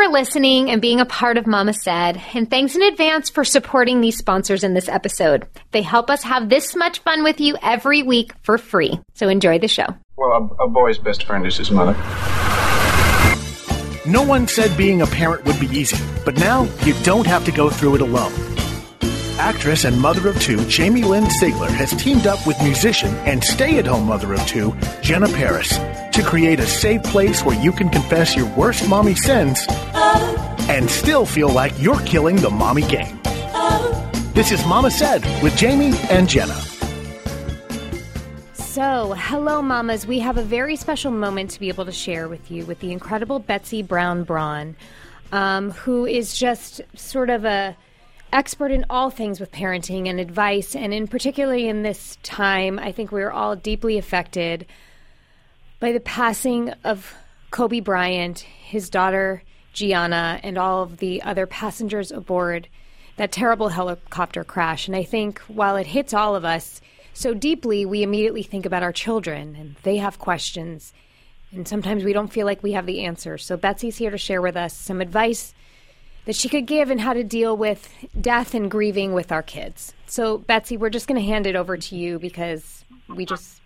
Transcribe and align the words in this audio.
for 0.00 0.08
listening 0.08 0.70
and 0.70 0.80
being 0.80 0.98
a 0.98 1.04
part 1.04 1.36
of 1.36 1.46
Mama 1.46 1.74
Said. 1.74 2.22
And 2.32 2.48
thanks 2.48 2.74
in 2.74 2.82
advance 2.82 3.28
for 3.28 3.44
supporting 3.44 4.00
these 4.00 4.16
sponsors 4.16 4.64
in 4.64 4.72
this 4.72 4.88
episode. 4.88 5.46
They 5.72 5.82
help 5.82 6.08
us 6.08 6.22
have 6.22 6.48
this 6.48 6.74
much 6.74 7.00
fun 7.00 7.22
with 7.22 7.38
you 7.38 7.56
every 7.60 8.02
week 8.02 8.32
for 8.42 8.56
free. 8.56 8.98
So 9.14 9.28
enjoy 9.28 9.58
the 9.58 9.68
show. 9.68 9.84
Well, 10.16 10.30
a, 10.58 10.64
a 10.64 10.68
boy's 10.70 10.96
best 10.96 11.24
friend 11.24 11.46
is 11.46 11.58
his 11.58 11.70
mother. 11.70 11.92
No 14.06 14.22
one 14.22 14.48
said 14.48 14.74
being 14.74 15.02
a 15.02 15.06
parent 15.06 15.44
would 15.44 15.60
be 15.60 15.66
easy, 15.66 16.02
but 16.24 16.38
now 16.38 16.62
you 16.84 16.94
don't 17.02 17.26
have 17.26 17.44
to 17.44 17.52
go 17.52 17.68
through 17.68 17.96
it 17.96 18.00
alone. 18.00 18.32
Actress 19.40 19.84
and 19.84 19.98
mother 19.98 20.28
of 20.28 20.38
two 20.38 20.62
Jamie 20.66 21.02
Lynn 21.02 21.24
Sigler 21.24 21.70
has 21.70 21.92
teamed 21.92 22.26
up 22.26 22.46
with 22.46 22.62
musician 22.62 23.08
and 23.24 23.42
stay 23.42 23.78
at 23.78 23.86
home 23.86 24.06
mother 24.06 24.34
of 24.34 24.46
two 24.46 24.76
Jenna 25.00 25.28
Paris 25.28 25.78
to 26.12 26.22
create 26.22 26.60
a 26.60 26.66
safe 26.66 27.02
place 27.04 27.42
where 27.42 27.58
you 27.58 27.72
can 27.72 27.88
confess 27.88 28.36
your 28.36 28.54
worst 28.54 28.86
mommy 28.86 29.14
sins 29.14 29.64
and 30.68 30.90
still 30.90 31.24
feel 31.24 31.48
like 31.48 31.72
you're 31.80 31.98
killing 32.00 32.36
the 32.36 32.50
mommy 32.50 32.82
game. 32.82 33.18
This 34.34 34.52
is 34.52 34.64
Mama 34.66 34.90
Said 34.90 35.22
with 35.42 35.56
Jamie 35.56 35.96
and 36.10 36.28
Jenna. 36.28 36.60
So, 38.52 39.14
hello, 39.16 39.62
mamas. 39.62 40.06
We 40.06 40.18
have 40.18 40.36
a 40.36 40.44
very 40.44 40.76
special 40.76 41.12
moment 41.12 41.50
to 41.52 41.60
be 41.60 41.68
able 41.68 41.86
to 41.86 41.92
share 41.92 42.28
with 42.28 42.50
you 42.50 42.66
with 42.66 42.80
the 42.80 42.92
incredible 42.92 43.38
Betsy 43.38 43.82
Brown 43.82 44.22
Braun, 44.22 44.76
um, 45.32 45.70
who 45.70 46.04
is 46.04 46.36
just 46.36 46.82
sort 46.94 47.30
of 47.30 47.46
a 47.46 47.74
expert 48.32 48.70
in 48.70 48.84
all 48.90 49.10
things 49.10 49.40
with 49.40 49.52
parenting 49.52 50.08
and 50.08 50.20
advice, 50.20 50.74
and 50.74 50.92
in 50.92 51.06
particularly 51.06 51.68
in 51.68 51.82
this 51.82 52.18
time, 52.22 52.78
I 52.78 52.92
think 52.92 53.12
we're 53.12 53.30
all 53.30 53.56
deeply 53.56 53.98
affected 53.98 54.66
by 55.78 55.92
the 55.92 56.00
passing 56.00 56.70
of 56.84 57.14
Kobe 57.50 57.80
Bryant, 57.80 58.40
his 58.40 58.90
daughter 58.90 59.42
Gianna, 59.72 60.40
and 60.42 60.58
all 60.58 60.82
of 60.82 60.98
the 60.98 61.22
other 61.22 61.46
passengers 61.46 62.10
aboard 62.10 62.68
that 63.16 63.32
terrible 63.32 63.68
helicopter 63.68 64.44
crash. 64.44 64.86
And 64.88 64.96
I 64.96 65.04
think 65.04 65.40
while 65.40 65.76
it 65.76 65.86
hits 65.86 66.14
all 66.14 66.34
of 66.34 66.44
us 66.44 66.80
so 67.12 67.34
deeply, 67.34 67.84
we 67.84 68.02
immediately 68.02 68.42
think 68.42 68.66
about 68.66 68.82
our 68.82 68.92
children 68.92 69.56
and 69.56 69.76
they 69.82 69.96
have 69.98 70.18
questions. 70.18 70.92
And 71.52 71.66
sometimes 71.66 72.04
we 72.04 72.12
don't 72.12 72.32
feel 72.32 72.46
like 72.46 72.62
we 72.62 72.72
have 72.72 72.86
the 72.86 73.04
answer. 73.04 73.36
So 73.36 73.56
Betsy's 73.56 73.98
here 73.98 74.10
to 74.10 74.18
share 74.18 74.40
with 74.40 74.56
us 74.56 74.74
some 74.74 75.00
advice 75.00 75.54
that 76.24 76.36
she 76.36 76.48
could 76.48 76.66
give 76.66 76.90
and 76.90 77.00
how 77.00 77.12
to 77.12 77.24
deal 77.24 77.56
with 77.56 77.88
death 78.20 78.54
and 78.54 78.70
grieving 78.70 79.12
with 79.14 79.32
our 79.32 79.42
kids. 79.42 79.94
So 80.06 80.38
Betsy, 80.38 80.76
we're 80.76 80.90
just 80.90 81.06
going 81.06 81.20
to 81.20 81.26
hand 81.26 81.46
it 81.46 81.56
over 81.56 81.76
to 81.76 81.96
you 81.96 82.18
because 82.18 82.84
we 83.08 83.24
just 83.26 83.60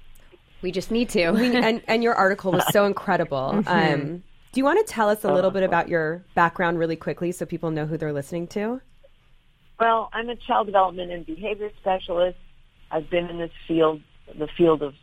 we 0.62 0.72
just 0.72 0.90
need 0.90 1.10
to. 1.10 1.30
we, 1.32 1.54
and, 1.56 1.82
and 1.86 2.02
your 2.02 2.14
article 2.14 2.52
was 2.52 2.64
so 2.72 2.84
incredible. 2.86 3.34
Mm-hmm. 3.64 3.94
Um, 3.94 4.22
do 4.52 4.60
you 4.60 4.64
want 4.64 4.86
to 4.86 4.92
tell 4.92 5.08
us 5.08 5.24
a 5.24 5.32
little 5.32 5.50
bit 5.50 5.64
about 5.64 5.88
your 5.88 6.24
background 6.36 6.78
really 6.78 6.94
quickly 6.94 7.32
so 7.32 7.44
people 7.44 7.72
know 7.72 7.86
who 7.86 7.96
they're 7.96 8.12
listening 8.12 8.46
to? 8.48 8.80
Well, 9.80 10.10
I'm 10.12 10.28
a 10.28 10.36
child 10.36 10.66
development 10.66 11.10
and 11.10 11.26
behavior 11.26 11.70
specialist. 11.80 12.38
I've 12.88 13.10
been 13.10 13.28
in 13.28 13.38
this 13.38 13.50
field, 13.66 14.00
the 14.38 14.46
field 14.56 14.82
of 14.82 14.94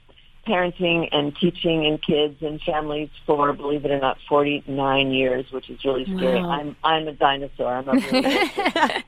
parenting 0.47 1.07
and 1.11 1.35
teaching 1.35 1.85
and 1.85 2.01
kids 2.01 2.41
and 2.41 2.61
families 2.61 3.09
for, 3.25 3.53
believe 3.53 3.85
it 3.85 3.91
or 3.91 3.99
not, 3.99 4.17
49 4.27 5.11
years, 5.11 5.51
which 5.51 5.69
is 5.69 5.83
really 5.85 6.05
scary. 6.05 6.41
Wow. 6.41 6.49
I'm 6.49 6.75
I'm 6.83 7.07
a 7.07 7.13
dinosaur. 7.13 7.67
I'm 7.67 7.89
a 7.89 9.03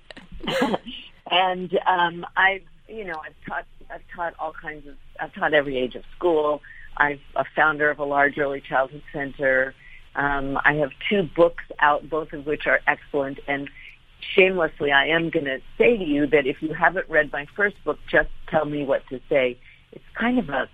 and 1.32 1.80
um, 1.88 2.26
I've 2.36 2.64
you 2.88 3.06
know 3.06 3.16
I've 3.26 3.36
taught 3.48 3.66
I've 3.90 4.02
taught 4.16 4.34
all 4.40 4.54
kinds 4.54 4.88
of 4.88 4.96
I've 5.20 5.34
taught 5.34 5.54
every 5.54 5.78
age 5.78 5.96
of 5.96 6.04
school. 6.16 6.62
I'm 6.98 7.20
a 7.36 7.46
founder 7.56 7.90
of 7.90 8.00
a 8.00 8.06
large 8.06 8.38
early 8.38 8.62
childhood 8.62 9.04
center. 9.12 9.74
Um, 10.16 10.60
I 10.64 10.76
have 10.76 10.92
two 11.10 11.24
books 11.36 11.64
out, 11.80 12.08
both 12.08 12.34
of 12.34 12.46
which 12.46 12.68
are 12.68 12.80
excellent. 12.86 13.40
And 13.48 13.70
shamelessly, 14.36 14.92
I 14.92 15.08
am 15.08 15.30
going 15.30 15.46
to 15.46 15.60
say 15.78 15.98
to 15.98 16.04
you 16.04 16.28
that 16.28 16.46
if 16.46 16.62
you 16.62 16.74
haven't 16.74 17.10
read 17.10 17.32
my 17.32 17.48
first 17.56 17.76
book, 17.84 17.98
just 18.10 18.30
tell 18.48 18.66
me 18.66 18.84
what 18.84 19.02
to 19.10 19.20
say. 19.28 19.58
It's 19.92 20.06
kind 20.16 20.40
of 20.40 20.50
a 20.50 20.70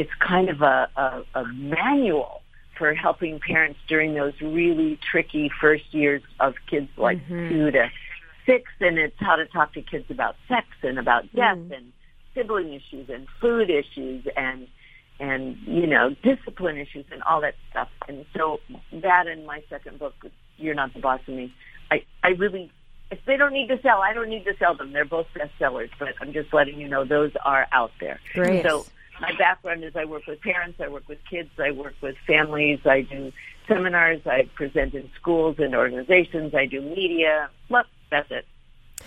it's 0.00 0.10
kind 0.18 0.48
of 0.48 0.62
a, 0.62 0.88
a, 0.96 1.22
a 1.40 1.44
manual 1.52 2.40
for 2.78 2.94
helping 2.94 3.38
parents 3.38 3.78
during 3.86 4.14
those 4.14 4.32
really 4.40 4.96
tricky 4.96 5.50
first 5.60 5.92
years 5.92 6.22
of 6.40 6.54
kids 6.66 6.88
like 6.96 7.18
mm-hmm. 7.18 7.48
two 7.50 7.70
to 7.70 7.90
six, 8.46 8.70
and 8.80 8.98
it's 8.98 9.20
how 9.20 9.36
to 9.36 9.44
talk 9.44 9.74
to 9.74 9.82
kids 9.82 10.06
about 10.10 10.36
sex 10.48 10.66
and 10.82 10.98
about 10.98 11.24
death 11.34 11.58
mm. 11.58 11.76
and 11.76 11.92
sibling 12.34 12.72
issues 12.72 13.10
and 13.10 13.28
food 13.42 13.68
issues 13.68 14.26
and 14.34 14.66
and 15.20 15.58
you 15.66 15.86
know 15.86 16.16
discipline 16.22 16.78
issues 16.78 17.04
and 17.12 17.22
all 17.24 17.42
that 17.42 17.56
stuff. 17.70 17.90
And 18.08 18.24
so 18.34 18.60
that 18.90 19.26
and 19.26 19.44
my 19.44 19.62
second 19.68 19.98
book, 19.98 20.14
You're 20.56 20.74
Not 20.74 20.94
the 20.94 21.00
Boss 21.00 21.20
of 21.28 21.34
Me, 21.34 21.52
I 21.90 22.04
I 22.24 22.28
really 22.30 22.72
if 23.10 23.18
they 23.26 23.36
don't 23.36 23.52
need 23.52 23.68
to 23.68 23.78
sell, 23.82 24.00
I 24.00 24.14
don't 24.14 24.30
need 24.30 24.46
to 24.46 24.56
sell 24.58 24.74
them. 24.74 24.94
They're 24.94 25.04
both 25.04 25.26
bestsellers, 25.34 25.90
but 25.98 26.14
I'm 26.22 26.32
just 26.32 26.54
letting 26.54 26.80
you 26.80 26.88
know 26.88 27.04
those 27.04 27.32
are 27.44 27.66
out 27.70 27.90
there. 28.00 28.18
Great. 28.32 28.64
So 28.64 28.86
my 29.20 29.32
background 29.36 29.84
is 29.84 29.94
I 29.96 30.04
work 30.04 30.26
with 30.26 30.40
parents, 30.40 30.80
I 30.80 30.88
work 30.88 31.08
with 31.08 31.18
kids, 31.28 31.50
I 31.58 31.70
work 31.70 31.94
with 32.00 32.16
families, 32.26 32.80
I 32.84 33.02
do 33.02 33.32
seminars, 33.68 34.20
I 34.26 34.48
present 34.54 34.94
in 34.94 35.10
schools 35.14 35.56
and 35.58 35.74
organizations, 35.74 36.54
I 36.54 36.66
do 36.66 36.80
media. 36.80 37.50
Look, 37.68 37.86
that's 38.10 38.30
it. 38.30 38.46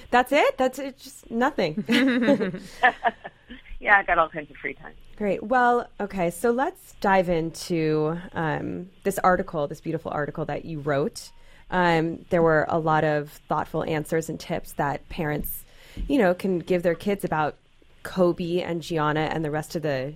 That's 0.09 0.31
it? 0.31 0.57
That's 0.57 0.79
it? 0.79 0.97
Just 0.99 1.29
nothing. 1.29 1.83
yeah, 3.79 3.97
I 3.97 4.03
got 4.03 4.17
all 4.17 4.29
kinds 4.29 4.49
of 4.49 4.57
free 4.57 4.73
time. 4.73 4.93
Great. 5.17 5.43
Well, 5.43 5.87
okay, 5.99 6.29
so 6.31 6.51
let's 6.51 6.95
dive 7.01 7.29
into 7.29 8.17
um, 8.33 8.89
this 9.03 9.19
article, 9.19 9.67
this 9.67 9.81
beautiful 9.81 10.11
article 10.11 10.45
that 10.45 10.65
you 10.65 10.79
wrote. 10.79 11.31
Um, 11.69 12.25
there 12.29 12.41
were 12.41 12.65
a 12.69 12.79
lot 12.79 13.03
of 13.03 13.29
thoughtful 13.47 13.83
answers 13.83 14.29
and 14.29 14.39
tips 14.39 14.73
that 14.73 15.07
parents, 15.09 15.65
you 16.07 16.17
know, 16.17 16.33
can 16.33 16.59
give 16.59 16.83
their 16.83 16.95
kids 16.95 17.23
about 17.23 17.57
Kobe 18.03 18.61
and 18.61 18.81
Gianna 18.81 19.29
and 19.31 19.43
the 19.43 19.51
rest 19.51 19.75
of 19.75 19.81
the 19.81 20.15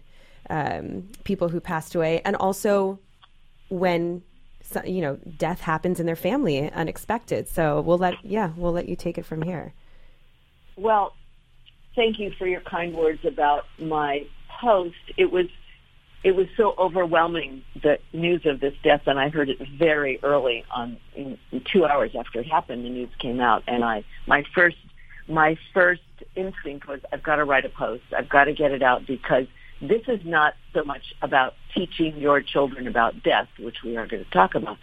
um, 0.49 1.09
people 1.23 1.49
who 1.49 1.59
passed 1.59 1.95
away, 1.95 2.21
and 2.23 2.35
also 2.35 2.99
when 3.69 4.21
you 4.85 5.01
know 5.01 5.17
death 5.37 5.61
happens 5.61 5.99
in 5.99 6.05
their 6.05 6.15
family 6.15 6.69
unexpected. 6.71 7.47
So 7.47 7.81
we'll 7.81 7.97
let 7.97 8.13
yeah 8.23 8.51
we'll 8.55 8.73
let 8.73 8.87
you 8.87 8.95
take 8.95 9.17
it 9.17 9.25
from 9.25 9.41
here. 9.41 9.73
Well, 10.75 11.13
thank 11.95 12.19
you 12.19 12.31
for 12.37 12.47
your 12.47 12.61
kind 12.61 12.93
words 12.93 13.25
about 13.25 13.65
my 13.79 14.27
post. 14.61 14.95
It 15.17 15.31
was 15.31 15.47
it 16.23 16.35
was 16.35 16.47
so 16.57 16.73
overwhelming 16.77 17.63
the 17.81 17.99
news 18.11 18.45
of 18.45 18.59
this 18.59 18.73
death, 18.83 19.03
and 19.05 19.19
I 19.19 19.29
heard 19.29 19.49
it 19.49 19.59
very 19.77 20.19
early 20.23 20.65
on, 20.71 20.97
in, 21.15 21.37
two 21.71 21.85
hours 21.85 22.11
after 22.17 22.39
it 22.39 22.47
happened. 22.47 22.85
The 22.85 22.89
news 22.89 23.09
came 23.19 23.39
out, 23.39 23.63
and 23.67 23.83
I 23.83 24.03
my 24.25 24.43
first 24.53 24.77
my 25.27 25.57
first 25.73 26.01
instinct 26.37 26.87
was 26.87 27.01
I've 27.11 27.23
got 27.23 27.37
to 27.37 27.43
write 27.43 27.65
a 27.65 27.69
post. 27.69 28.03
I've 28.15 28.29
got 28.29 28.45
to 28.45 28.53
get 28.53 28.71
it 28.71 28.81
out 28.81 29.05
because 29.05 29.47
this 29.81 30.01
is 30.07 30.21
not 30.23 30.53
so 30.73 30.83
much 30.83 31.13
about 31.21 31.53
teaching 31.75 32.17
your 32.17 32.41
children 32.41 32.87
about 32.87 33.21
death, 33.23 33.47
which 33.59 33.83
we 33.83 33.97
are 33.97 34.07
going 34.07 34.23
to 34.23 34.29
talk 34.31 34.55
about, 34.55 34.77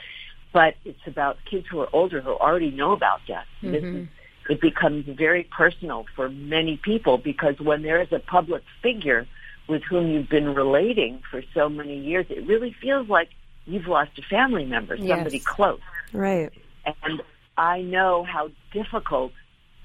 but 0.53 0.75
it's 0.85 1.07
about 1.07 1.39
kids 1.51 1.67
who 1.71 1.81
are 1.81 1.89
older 1.93 2.21
who 2.21 2.31
already 2.31 2.71
know 2.71 2.93
about 2.93 3.21
death. 3.27 3.47
Mm-hmm. 3.63 3.73
This 3.73 3.85
is, 3.85 4.09
it 4.51 4.61
becomes 4.61 5.07
very 5.07 5.45
personal 5.45 6.05
for 6.15 6.29
many 6.29 6.77
people 6.77 7.19
because 7.19 7.59
when 7.59 7.83
there 7.83 8.01
is 8.03 8.13
a 8.13 8.19
public 8.19 8.63
figure 8.83 9.27
with 9.69 9.83
whom 9.83 10.09
you've 10.09 10.29
been 10.29 10.55
relating 10.55 11.23
for 11.31 11.43
so 11.55 11.69
many 11.69 11.99
years, 11.99 12.27
it 12.29 12.47
really 12.47 12.75
feels 12.81 13.09
like 13.09 13.31
you've 13.67 13.87
lost 13.87 14.11
a 14.19 14.23
family 14.23 14.67
member, 14.67 14.97
somebody 14.97 15.39
yes. 15.39 15.47
close. 15.47 15.81
Right. 16.13 16.53
And 16.85 17.23
I 17.57 17.81
know 17.81 18.25
how 18.25 18.51
difficult 18.73 19.33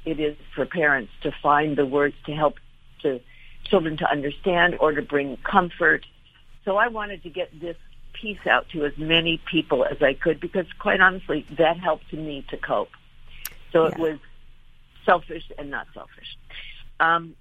it 0.09 0.19
is 0.19 0.37
for 0.55 0.65
parents 0.65 1.11
to 1.21 1.31
find 1.41 1.77
the 1.77 1.85
words 1.85 2.15
to 2.25 2.33
help 2.33 2.55
to 3.01 3.19
children 3.65 3.97
to 3.97 4.09
understand 4.09 4.77
or 4.79 4.91
to 4.93 5.01
bring 5.01 5.37
comfort. 5.37 6.05
So 6.65 6.77
I 6.77 6.87
wanted 6.87 7.23
to 7.23 7.29
get 7.29 7.57
this 7.59 7.77
piece 8.13 8.45
out 8.49 8.67
to 8.69 8.85
as 8.85 8.97
many 8.97 9.41
people 9.49 9.85
as 9.85 10.01
I 10.01 10.13
could 10.13 10.39
because 10.39 10.65
quite 10.79 10.99
honestly, 10.99 11.45
that 11.57 11.77
helped 11.77 12.11
me 12.11 12.45
to 12.49 12.57
cope. 12.57 12.89
So 13.71 13.83
yeah. 13.83 13.91
it 13.91 13.97
was 13.99 14.19
selfish 15.05 15.43
and 15.57 15.69
not 15.69 15.87
selfish. 15.93 16.37
Um, 16.99 17.35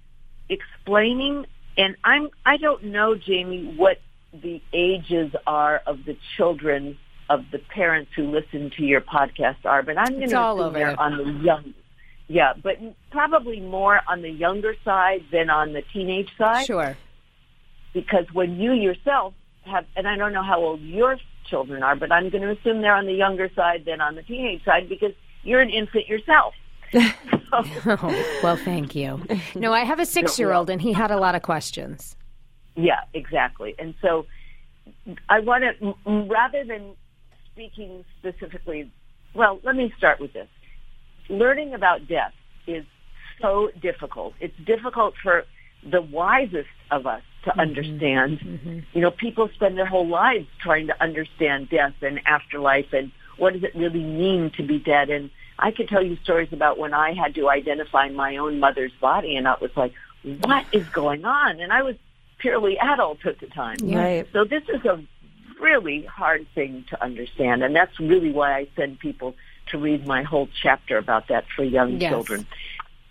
explaining, 0.47 1.45
and 1.77 1.95
I'm, 2.03 2.29
I 2.45 2.57
don't 2.57 2.85
know, 2.85 3.15
Jamie, 3.15 3.73
what 3.75 3.99
the 4.33 4.61
ages 4.73 5.33
are 5.45 5.81
of 5.85 6.05
the 6.05 6.17
children 6.37 6.97
of 7.29 7.45
the 7.51 7.59
parents 7.59 8.11
who 8.15 8.31
listen 8.31 8.71
to 8.77 8.83
your 8.83 9.01
podcast 9.01 9.57
are, 9.65 9.83
but 9.83 9.97
I'm 9.97 10.17
going 10.17 10.29
to 10.29 10.51
assume 10.51 10.73
they're 10.73 10.99
on 10.99 11.17
the 11.17 11.45
young, 11.45 11.73
yeah, 12.29 12.53
but 12.53 12.77
probably 13.09 13.59
more 13.59 13.99
on 14.07 14.21
the 14.21 14.29
younger 14.29 14.75
side 14.85 15.25
than 15.31 15.49
on 15.49 15.73
the 15.73 15.81
teenage 15.91 16.29
side. 16.37 16.67
Sure. 16.67 16.95
Because 17.91 18.25
when 18.31 18.59
you 18.59 18.71
yourself 18.71 19.33
have, 19.63 19.85
and 19.95 20.07
I 20.07 20.15
don't 20.15 20.31
know 20.31 20.43
how 20.43 20.59
old 20.59 20.79
your 20.79 21.17
children 21.49 21.81
are, 21.81 21.95
but 21.95 22.11
I'm 22.11 22.29
going 22.29 22.43
to 22.43 22.51
assume 22.51 22.81
they're 22.81 22.95
on 22.95 23.07
the 23.07 23.13
younger 23.13 23.49
side 23.55 23.83
than 23.85 23.99
on 23.99 24.13
the 24.13 24.21
teenage 24.21 24.63
side 24.63 24.87
because 24.87 25.13
you're 25.43 25.59
an 25.59 25.71
infant 25.71 26.07
yourself. 26.07 26.53
oh, 26.93 28.39
well, 28.43 28.57
thank 28.57 28.95
you. 28.95 29.25
No, 29.55 29.73
I 29.73 29.83
have 29.83 29.99
a 29.99 30.05
six 30.17 30.37
year 30.37 30.53
old 30.53 30.69
and 30.69 30.79
he 30.79 30.93
had 30.93 31.09
a 31.09 31.17
lot 31.17 31.33
of 31.33 31.41
questions. 31.41 32.15
Yeah, 32.75 33.01
exactly. 33.15 33.73
And 33.79 33.95
so 34.03 34.27
I 35.27 35.39
want 35.39 35.63
to, 35.63 35.95
rather 36.05 36.63
than 36.63 36.95
speaking 37.51 38.05
specifically 38.19 38.91
well, 39.33 39.59
let 39.63 39.75
me 39.75 39.93
start 39.97 40.19
with 40.19 40.33
this. 40.33 40.47
Learning 41.29 41.73
about 41.73 42.07
death 42.07 42.33
is 42.67 42.85
so 43.41 43.71
difficult. 43.81 44.33
It's 44.39 44.57
difficult 44.65 45.13
for 45.21 45.45
the 45.83 46.01
wisest 46.01 46.69
of 46.91 47.05
us 47.07 47.21
to 47.43 47.51
mm-hmm. 47.51 47.59
understand. 47.59 48.39
Mm-hmm. 48.39 48.79
You 48.93 49.01
know, 49.01 49.11
people 49.11 49.49
spend 49.53 49.77
their 49.77 49.85
whole 49.85 50.07
lives 50.07 50.47
trying 50.61 50.87
to 50.87 51.01
understand 51.01 51.69
death 51.69 51.93
and 52.01 52.19
afterlife 52.25 52.93
and 52.93 53.11
what 53.37 53.53
does 53.53 53.63
it 53.63 53.73
really 53.75 54.03
mean 54.03 54.51
to 54.57 54.63
be 54.63 54.79
dead. 54.79 55.09
And 55.09 55.29
I 55.57 55.71
could 55.71 55.87
tell 55.87 56.03
you 56.03 56.17
stories 56.23 56.51
about 56.51 56.77
when 56.77 56.93
I 56.93 57.13
had 57.13 57.35
to 57.35 57.49
identify 57.49 58.09
my 58.09 58.37
own 58.37 58.59
mother's 58.59 58.91
body 58.99 59.35
and 59.35 59.47
I 59.47 59.55
was 59.61 59.71
like, 59.75 59.93
what 60.43 60.65
is 60.73 60.87
going 60.89 61.23
on? 61.23 61.61
And 61.61 61.71
I 61.71 61.83
was 61.83 61.95
purely 62.39 62.77
adult 62.77 63.25
at 63.25 63.39
the 63.39 63.47
time. 63.47 63.77
Right. 63.81 64.27
So 64.33 64.43
this 64.43 64.63
is 64.67 64.83
a 64.85 65.01
really 65.59 66.03
hard 66.03 66.47
thing 66.55 66.85
to 66.89 67.01
understand. 67.01 67.63
And 67.63 67.75
that's 67.75 67.99
really 67.99 68.31
why 68.31 68.55
I 68.55 68.67
send 68.75 68.99
people 68.99 69.35
to 69.69 69.77
read 69.77 70.05
my 70.05 70.23
whole 70.23 70.49
chapter 70.61 70.97
about 70.97 71.27
that 71.29 71.45
for 71.55 71.63
young 71.63 71.99
yes. 71.99 72.11
children. 72.11 72.47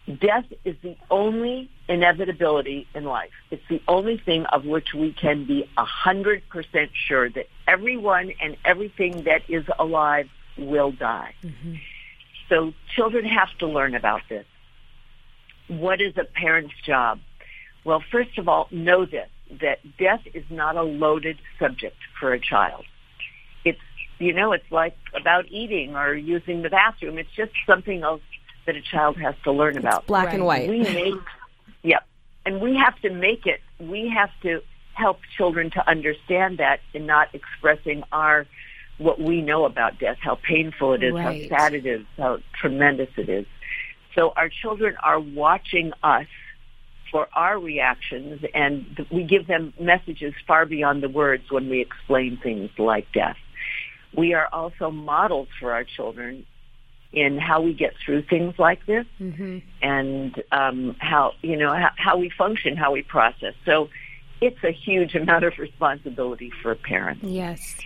Death 0.06 0.46
is 0.64 0.74
the 0.82 0.96
only 1.10 1.70
inevitability 1.86 2.86
in 2.94 3.04
life. 3.04 3.30
It's 3.50 3.62
the 3.68 3.82
only 3.86 4.16
thing 4.16 4.46
of 4.46 4.64
which 4.64 4.94
we 4.94 5.12
can 5.12 5.44
be 5.44 5.68
a 5.76 5.84
hundred 5.84 6.48
percent 6.48 6.90
sure 6.94 7.28
that 7.28 7.46
everyone 7.66 8.32
and 8.40 8.56
everything 8.64 9.24
that 9.24 9.42
is 9.48 9.64
alive 9.78 10.28
will 10.56 10.92
die. 10.92 11.34
Mm-hmm. 11.42 11.74
So 12.48 12.72
children 12.96 13.26
have 13.26 13.50
to 13.58 13.66
learn 13.66 13.94
about 13.94 14.22
this. 14.28 14.46
What 15.68 16.00
is 16.00 16.16
a 16.16 16.24
parent's 16.24 16.74
job? 16.86 17.20
Well, 17.84 18.02
first 18.10 18.38
of 18.38 18.48
all, 18.48 18.68
know 18.70 19.04
this, 19.04 19.28
that 19.60 19.78
death 19.98 20.22
is 20.32 20.44
not 20.50 20.76
a 20.76 20.82
loaded 20.82 21.38
subject 21.58 21.96
for 22.18 22.32
a 22.32 22.40
child. 22.40 22.84
It's, 24.18 24.20
you 24.20 24.32
know, 24.32 24.52
it's 24.52 24.70
like 24.70 24.96
about 25.14 25.46
eating 25.48 25.96
or 25.96 26.14
using 26.14 26.62
the 26.62 26.70
bathroom. 26.70 27.18
It's 27.18 27.30
just 27.36 27.52
something 27.66 28.02
else 28.02 28.22
that 28.66 28.76
a 28.76 28.82
child 28.82 29.16
has 29.18 29.34
to 29.44 29.52
learn 29.52 29.76
it's 29.76 29.78
about. 29.78 30.06
Black 30.06 30.26
right. 30.26 30.34
and 30.34 30.44
white. 30.44 30.68
We 30.68 30.80
make, 30.80 31.14
yep. 31.82 32.04
And 32.44 32.60
we 32.60 32.76
have 32.76 32.98
to 33.00 33.10
make 33.10 33.46
it, 33.46 33.60
we 33.78 34.08
have 34.08 34.30
to 34.42 34.62
help 34.94 35.20
children 35.36 35.70
to 35.70 35.88
understand 35.88 36.58
that 36.58 36.80
and 36.94 37.06
not 37.06 37.34
expressing 37.34 38.02
our, 38.12 38.46
what 38.98 39.20
we 39.20 39.42
know 39.42 39.64
about 39.64 39.98
death, 39.98 40.18
how 40.20 40.34
painful 40.34 40.94
it 40.94 41.02
is, 41.02 41.14
right. 41.14 41.50
how 41.50 41.56
sad 41.56 41.74
it 41.74 41.86
is, 41.86 42.04
how 42.16 42.38
tremendous 42.60 43.10
it 43.16 43.28
is. 43.28 43.46
So 44.14 44.32
our 44.36 44.48
children 44.48 44.96
are 45.02 45.20
watching 45.20 45.92
us 46.02 46.26
for 47.12 47.28
our 47.32 47.58
reactions 47.58 48.44
and 48.54 49.06
we 49.10 49.22
give 49.22 49.46
them 49.46 49.72
messages 49.80 50.34
far 50.46 50.66
beyond 50.66 51.02
the 51.02 51.08
words 51.08 51.44
when 51.50 51.70
we 51.70 51.80
explain 51.80 52.38
things 52.42 52.70
like 52.78 53.10
death. 53.12 53.36
We 54.16 54.34
are 54.34 54.48
also 54.52 54.90
models 54.90 55.48
for 55.60 55.72
our 55.72 55.84
children 55.84 56.46
in 57.12 57.38
how 57.38 57.62
we 57.62 57.72
get 57.72 57.94
through 58.04 58.22
things 58.22 58.54
like 58.58 58.84
this 58.86 59.06
mm-hmm. 59.18 59.58
and 59.80 60.42
um, 60.52 60.96
how 60.98 61.32
you 61.40 61.56
know 61.56 61.72
how, 61.72 61.90
how 61.96 62.18
we 62.18 62.30
function, 62.30 62.76
how 62.76 62.92
we 62.92 63.02
process. 63.02 63.54
So 63.64 63.88
it's 64.40 64.62
a 64.62 64.72
huge 64.72 65.14
amount 65.22 65.44
of 65.44 65.58
responsibility 65.58 66.52
for 66.62 66.74
parents. 66.74 67.24
Yes. 67.24 67.76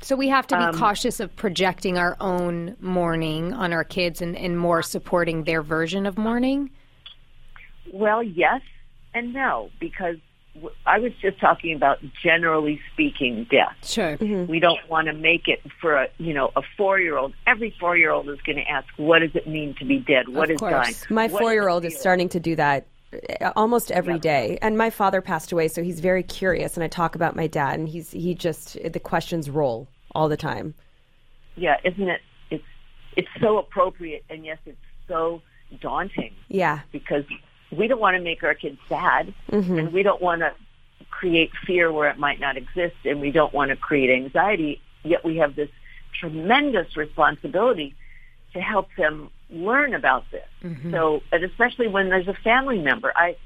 So 0.00 0.16
we 0.16 0.28
have 0.28 0.48
to 0.48 0.56
be 0.56 0.64
um, 0.64 0.76
cautious 0.76 1.20
of 1.20 1.34
projecting 1.36 1.96
our 1.96 2.16
own 2.18 2.76
mourning 2.80 3.52
on 3.52 3.72
our 3.72 3.84
kids 3.84 4.20
and, 4.20 4.36
and 4.36 4.58
more 4.58 4.82
supporting 4.82 5.44
their 5.44 5.62
version 5.62 6.06
of 6.06 6.18
mourning. 6.18 6.70
Well, 7.92 8.20
yes 8.20 8.62
and 9.14 9.32
no, 9.32 9.70
because 9.78 10.16
I 10.84 10.98
was 10.98 11.12
just 11.20 11.40
talking 11.40 11.74
about 11.74 11.98
generally 12.22 12.80
speaking 12.92 13.46
death. 13.50 13.74
Sure. 13.84 14.18
Mm-hmm. 14.18 14.50
We 14.50 14.60
don't 14.60 14.86
want 14.88 15.06
to 15.06 15.14
make 15.14 15.48
it 15.48 15.60
for 15.80 15.94
a 15.94 16.08
you 16.18 16.34
know 16.34 16.50
a 16.56 16.62
four 16.76 17.00
year 17.00 17.16
old. 17.16 17.34
Every 17.46 17.74
four 17.80 17.96
year 17.96 18.10
old 18.10 18.28
is 18.28 18.40
going 18.42 18.56
to 18.56 18.68
ask, 18.68 18.86
"What 18.96 19.20
does 19.20 19.34
it 19.34 19.46
mean 19.46 19.74
to 19.78 19.84
be 19.84 19.98
dead? 19.98 20.28
What 20.28 20.50
of 20.50 20.54
is 20.54 20.60
course. 20.60 20.72
dying?" 20.72 20.94
My 21.08 21.28
four 21.28 21.52
year 21.52 21.68
old 21.68 21.84
is 21.84 21.98
starting 21.98 22.28
to 22.30 22.40
do 22.40 22.54
that 22.56 22.86
uh, 23.40 23.52
almost 23.56 23.90
every 23.90 24.14
yep. 24.14 24.22
day. 24.22 24.58
And 24.62 24.76
my 24.76 24.90
father 24.90 25.20
passed 25.20 25.52
away, 25.52 25.68
so 25.68 25.82
he's 25.82 26.00
very 26.00 26.22
curious. 26.22 26.76
And 26.76 26.84
I 26.84 26.88
talk 26.88 27.14
about 27.14 27.34
my 27.34 27.46
dad, 27.46 27.78
and 27.78 27.88
he's 27.88 28.10
he 28.10 28.34
just 28.34 28.76
the 28.92 29.00
questions 29.00 29.48
roll 29.48 29.88
all 30.14 30.28
the 30.28 30.36
time. 30.36 30.74
Yeah, 31.56 31.76
isn't 31.84 32.08
it? 32.08 32.20
It's 32.50 32.64
it's 33.16 33.28
so 33.40 33.58
appropriate, 33.58 34.24
and 34.28 34.44
yes, 34.44 34.58
it's 34.66 34.76
so 35.08 35.42
daunting. 35.80 36.34
Yeah, 36.48 36.80
because 36.90 37.24
we 37.72 37.88
don't 37.88 38.00
want 38.00 38.16
to 38.16 38.22
make 38.22 38.42
our 38.42 38.54
kids 38.54 38.78
sad, 38.88 39.34
mm-hmm. 39.50 39.78
and 39.78 39.92
we 39.92 40.02
don't 40.02 40.20
want 40.20 40.40
to 40.40 40.52
create 41.10 41.50
fear 41.66 41.90
where 41.92 42.10
it 42.10 42.18
might 42.18 42.40
not 42.40 42.56
exist, 42.56 42.96
and 43.04 43.20
we 43.20 43.30
don't 43.30 43.52
want 43.52 43.70
to 43.70 43.76
create 43.76 44.10
anxiety. 44.10 44.80
Yet 45.04 45.24
we 45.24 45.38
have 45.38 45.56
this 45.56 45.70
tremendous 46.18 46.96
responsibility 46.96 47.94
to 48.52 48.60
help 48.60 48.88
them 48.96 49.30
learn 49.50 49.94
about 49.94 50.24
this. 50.30 50.46
Mm-hmm. 50.62 50.92
So, 50.92 51.22
and 51.32 51.44
especially 51.44 51.88
when 51.88 52.08
there's 52.08 52.28
a 52.28 52.34
family 52.34 52.78
member, 52.78 53.12
I 53.16 53.36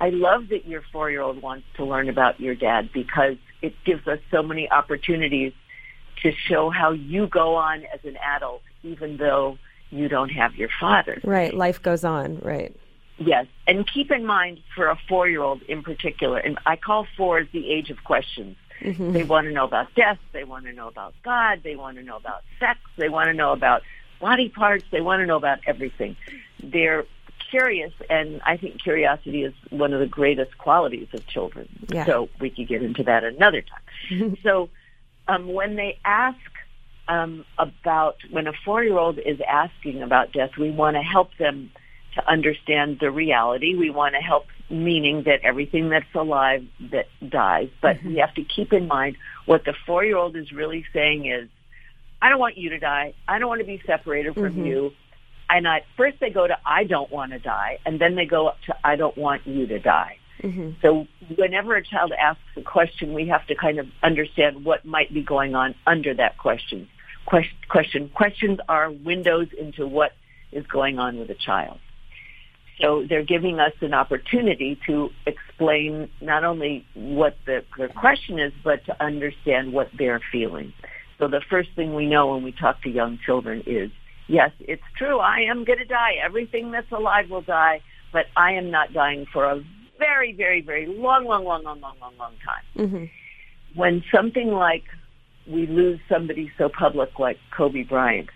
I 0.00 0.10
love 0.10 0.48
that 0.48 0.66
your 0.66 0.82
four 0.92 1.10
year 1.10 1.22
old 1.22 1.40
wants 1.40 1.66
to 1.76 1.84
learn 1.84 2.08
about 2.08 2.40
your 2.40 2.54
dad 2.54 2.90
because 2.92 3.36
it 3.62 3.74
gives 3.84 4.06
us 4.06 4.18
so 4.30 4.42
many 4.42 4.70
opportunities 4.70 5.52
to 6.22 6.32
show 6.32 6.70
how 6.70 6.92
you 6.92 7.26
go 7.26 7.54
on 7.54 7.84
as 7.94 8.00
an 8.04 8.16
adult, 8.16 8.62
even 8.82 9.16
though 9.16 9.58
you 9.90 10.08
don't 10.08 10.30
have 10.30 10.54
your 10.54 10.68
father. 10.80 11.20
Right. 11.24 11.54
Life 11.54 11.82
goes 11.82 12.04
on. 12.04 12.38
Right. 12.40 12.74
Yes, 13.18 13.46
and 13.66 13.90
keep 13.90 14.10
in 14.10 14.26
mind 14.26 14.60
for 14.74 14.88
a 14.88 14.98
four-year-old 15.08 15.62
in 15.62 15.82
particular, 15.82 16.38
and 16.38 16.58
I 16.66 16.76
call 16.76 17.06
four 17.16 17.44
the 17.50 17.70
age 17.70 17.90
of 17.90 18.04
questions. 18.04 18.56
Mm-hmm. 18.80 19.12
They 19.12 19.24
want 19.24 19.46
to 19.46 19.52
know 19.52 19.64
about 19.64 19.94
death. 19.94 20.18
They 20.32 20.44
want 20.44 20.66
to 20.66 20.72
know 20.72 20.88
about 20.88 21.14
God. 21.24 21.62
They 21.64 21.76
want 21.76 21.96
to 21.96 22.02
know 22.02 22.16
about 22.16 22.42
sex. 22.60 22.78
They 22.98 23.08
want 23.08 23.28
to 23.28 23.32
know 23.32 23.52
about 23.52 23.82
body 24.20 24.50
parts. 24.50 24.84
They 24.90 25.00
want 25.00 25.20
to 25.20 25.26
know 25.26 25.36
about 25.36 25.60
everything. 25.66 26.16
They're 26.62 27.06
curious, 27.50 27.92
and 28.10 28.42
I 28.44 28.58
think 28.58 28.82
curiosity 28.82 29.44
is 29.44 29.54
one 29.70 29.94
of 29.94 30.00
the 30.00 30.06
greatest 30.06 30.58
qualities 30.58 31.08
of 31.14 31.26
children. 31.26 31.68
Yeah. 31.88 32.04
So 32.04 32.28
we 32.40 32.50
could 32.50 32.68
get 32.68 32.82
into 32.82 33.02
that 33.04 33.24
another 33.24 33.62
time. 33.62 34.36
so 34.42 34.68
um, 35.26 35.52
when 35.52 35.76
they 35.76 35.98
ask 36.04 36.38
um, 37.08 37.44
about, 37.58 38.16
when 38.30 38.46
a 38.46 38.52
four-year-old 38.64 39.18
is 39.18 39.40
asking 39.48 40.02
about 40.02 40.32
death, 40.32 40.50
we 40.58 40.70
want 40.70 40.96
to 40.96 41.02
help 41.02 41.30
them 41.38 41.70
to 42.16 42.28
understand 42.28 42.98
the 43.00 43.10
reality. 43.10 43.74
We 43.74 43.90
want 43.90 44.14
to 44.14 44.20
help 44.20 44.46
meaning 44.68 45.22
that 45.24 45.40
everything 45.42 45.90
that's 45.90 46.12
alive 46.14 46.66
that 46.90 47.06
dies. 47.26 47.68
But 47.80 47.98
mm-hmm. 47.98 48.08
we 48.08 48.16
have 48.16 48.34
to 48.34 48.42
keep 48.42 48.72
in 48.72 48.88
mind 48.88 49.16
what 49.44 49.64
the 49.64 49.74
four 49.86 50.04
year 50.04 50.16
old 50.16 50.36
is 50.36 50.52
really 50.52 50.84
saying 50.92 51.26
is, 51.26 51.48
I 52.20 52.30
don't 52.30 52.40
want 52.40 52.56
you 52.56 52.70
to 52.70 52.78
die. 52.78 53.14
I 53.28 53.38
don't 53.38 53.48
want 53.48 53.60
to 53.60 53.66
be 53.66 53.80
separated 53.86 54.34
from 54.34 54.54
mm-hmm. 54.54 54.66
you. 54.66 54.92
And 55.48 55.68
I, 55.68 55.84
first 55.96 56.18
they 56.20 56.30
go 56.30 56.46
to 56.46 56.56
I 56.66 56.84
don't 56.84 57.10
want 57.10 57.32
to 57.32 57.38
die, 57.38 57.78
and 57.86 58.00
then 58.00 58.16
they 58.16 58.26
go 58.26 58.48
up 58.48 58.58
to 58.66 58.76
I 58.82 58.96
don't 58.96 59.16
want 59.16 59.46
you 59.46 59.66
to 59.68 59.78
die. 59.78 60.18
Mm-hmm. 60.42 60.70
So 60.82 61.06
whenever 61.36 61.76
a 61.76 61.84
child 61.84 62.12
asks 62.12 62.42
a 62.56 62.62
question, 62.62 63.14
we 63.14 63.28
have 63.28 63.46
to 63.46 63.54
kind 63.54 63.78
of 63.78 63.86
understand 64.02 64.64
what 64.64 64.84
might 64.84 65.12
be 65.14 65.22
going 65.22 65.54
on 65.54 65.74
under 65.86 66.14
that 66.14 66.38
question. 66.38 66.88
Question 67.26 68.08
questions 68.08 68.58
are 68.68 68.90
windows 68.90 69.48
into 69.56 69.86
what 69.86 70.12
is 70.52 70.66
going 70.66 70.98
on 70.98 71.18
with 71.18 71.30
a 71.30 71.34
child. 71.34 71.78
So 72.80 73.06
they're 73.08 73.24
giving 73.24 73.58
us 73.58 73.72
an 73.80 73.94
opportunity 73.94 74.78
to 74.86 75.10
explain 75.26 76.10
not 76.20 76.44
only 76.44 76.86
what 76.94 77.36
the, 77.46 77.64
the 77.78 77.88
question 77.88 78.38
is, 78.38 78.52
but 78.62 78.84
to 78.84 79.02
understand 79.02 79.72
what 79.72 79.88
they're 79.96 80.20
feeling. 80.30 80.72
So 81.18 81.28
the 81.28 81.40
first 81.48 81.70
thing 81.74 81.94
we 81.94 82.06
know 82.06 82.34
when 82.34 82.42
we 82.42 82.52
talk 82.52 82.82
to 82.82 82.90
young 82.90 83.18
children 83.24 83.62
is, 83.66 83.90
yes, 84.28 84.50
it's 84.60 84.82
true, 84.98 85.18
I 85.18 85.40
am 85.50 85.64
going 85.64 85.78
to 85.78 85.86
die. 85.86 86.16
Everything 86.22 86.70
that's 86.70 86.90
alive 86.92 87.30
will 87.30 87.40
die, 87.40 87.80
but 88.12 88.26
I 88.36 88.52
am 88.52 88.70
not 88.70 88.92
dying 88.92 89.26
for 89.32 89.46
a 89.46 89.64
very, 89.98 90.34
very, 90.34 90.60
very 90.60 90.86
long, 90.86 91.24
long, 91.24 91.44
long, 91.44 91.64
long, 91.64 91.80
long, 91.80 91.96
long, 91.98 92.12
long 92.18 92.34
time. 92.44 92.86
Mm-hmm. 92.86 93.04
When 93.74 94.04
something 94.14 94.48
like 94.48 94.84
we 95.50 95.66
lose 95.66 96.00
somebody 96.10 96.52
so 96.58 96.68
public 96.68 97.18
like 97.18 97.38
Kobe 97.56 97.84
Bryant, 97.84 98.28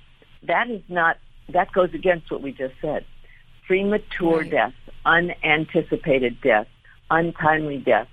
that 0.46 0.70
is 0.70 0.80
not, 0.88 1.18
that 1.52 1.70
goes 1.72 1.90
against 1.92 2.30
what 2.30 2.40
we 2.40 2.52
just 2.52 2.74
said 2.80 3.04
premature 3.70 4.38
right. 4.38 4.50
death, 4.50 4.72
unanticipated 5.04 6.40
death, 6.40 6.66
untimely 7.08 7.78
death 7.78 8.08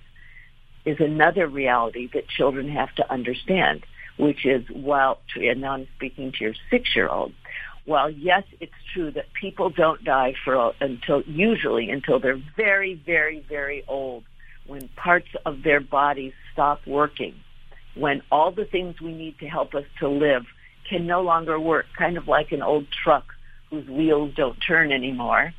is 0.86 0.98
another 1.00 1.48
reality 1.48 2.08
that 2.14 2.28
children 2.28 2.70
have 2.70 2.94
to 2.94 3.12
understand, 3.12 3.84
which 4.18 4.46
is 4.46 4.64
while, 4.72 5.18
and 5.36 5.62
now 5.62 5.72
I'm 5.72 5.88
speaking 5.96 6.32
to 6.34 6.44
your 6.44 6.54
six-year-old, 6.70 7.34
while 7.86 8.08
yes, 8.08 8.44
it's 8.60 8.72
true 8.94 9.10
that 9.10 9.34
people 9.34 9.72
don't 9.72 10.04
die 10.04 10.36
for 10.46 10.74
until 10.80 11.24
usually 11.24 11.90
until 11.90 12.20
they're 12.20 12.40
very, 12.56 12.94
very, 12.94 13.44
very 13.50 13.84
old, 13.88 14.26
when 14.68 14.88
parts 14.90 15.30
of 15.44 15.64
their 15.64 15.80
bodies 15.80 16.34
stop 16.54 16.86
working, 16.86 17.34
when 17.96 18.22
all 18.32 18.52
the 18.52 18.66
things 18.66 19.02
we 19.02 19.12
need 19.12 19.40
to 19.40 19.48
help 19.48 19.74
us 19.74 19.86
to 20.02 20.08
live 20.08 20.46
can 20.88 21.08
no 21.08 21.22
longer 21.22 21.60
work, 21.60 21.88
kind 21.98 22.16
of 22.16 22.28
like 22.28 22.52
an 22.52 22.62
old 22.62 22.86
truck 23.04 23.26
whose 23.70 23.88
wheels 23.88 24.34
don't 24.36 24.58
turn 24.60 24.92
anymore. 24.92 25.54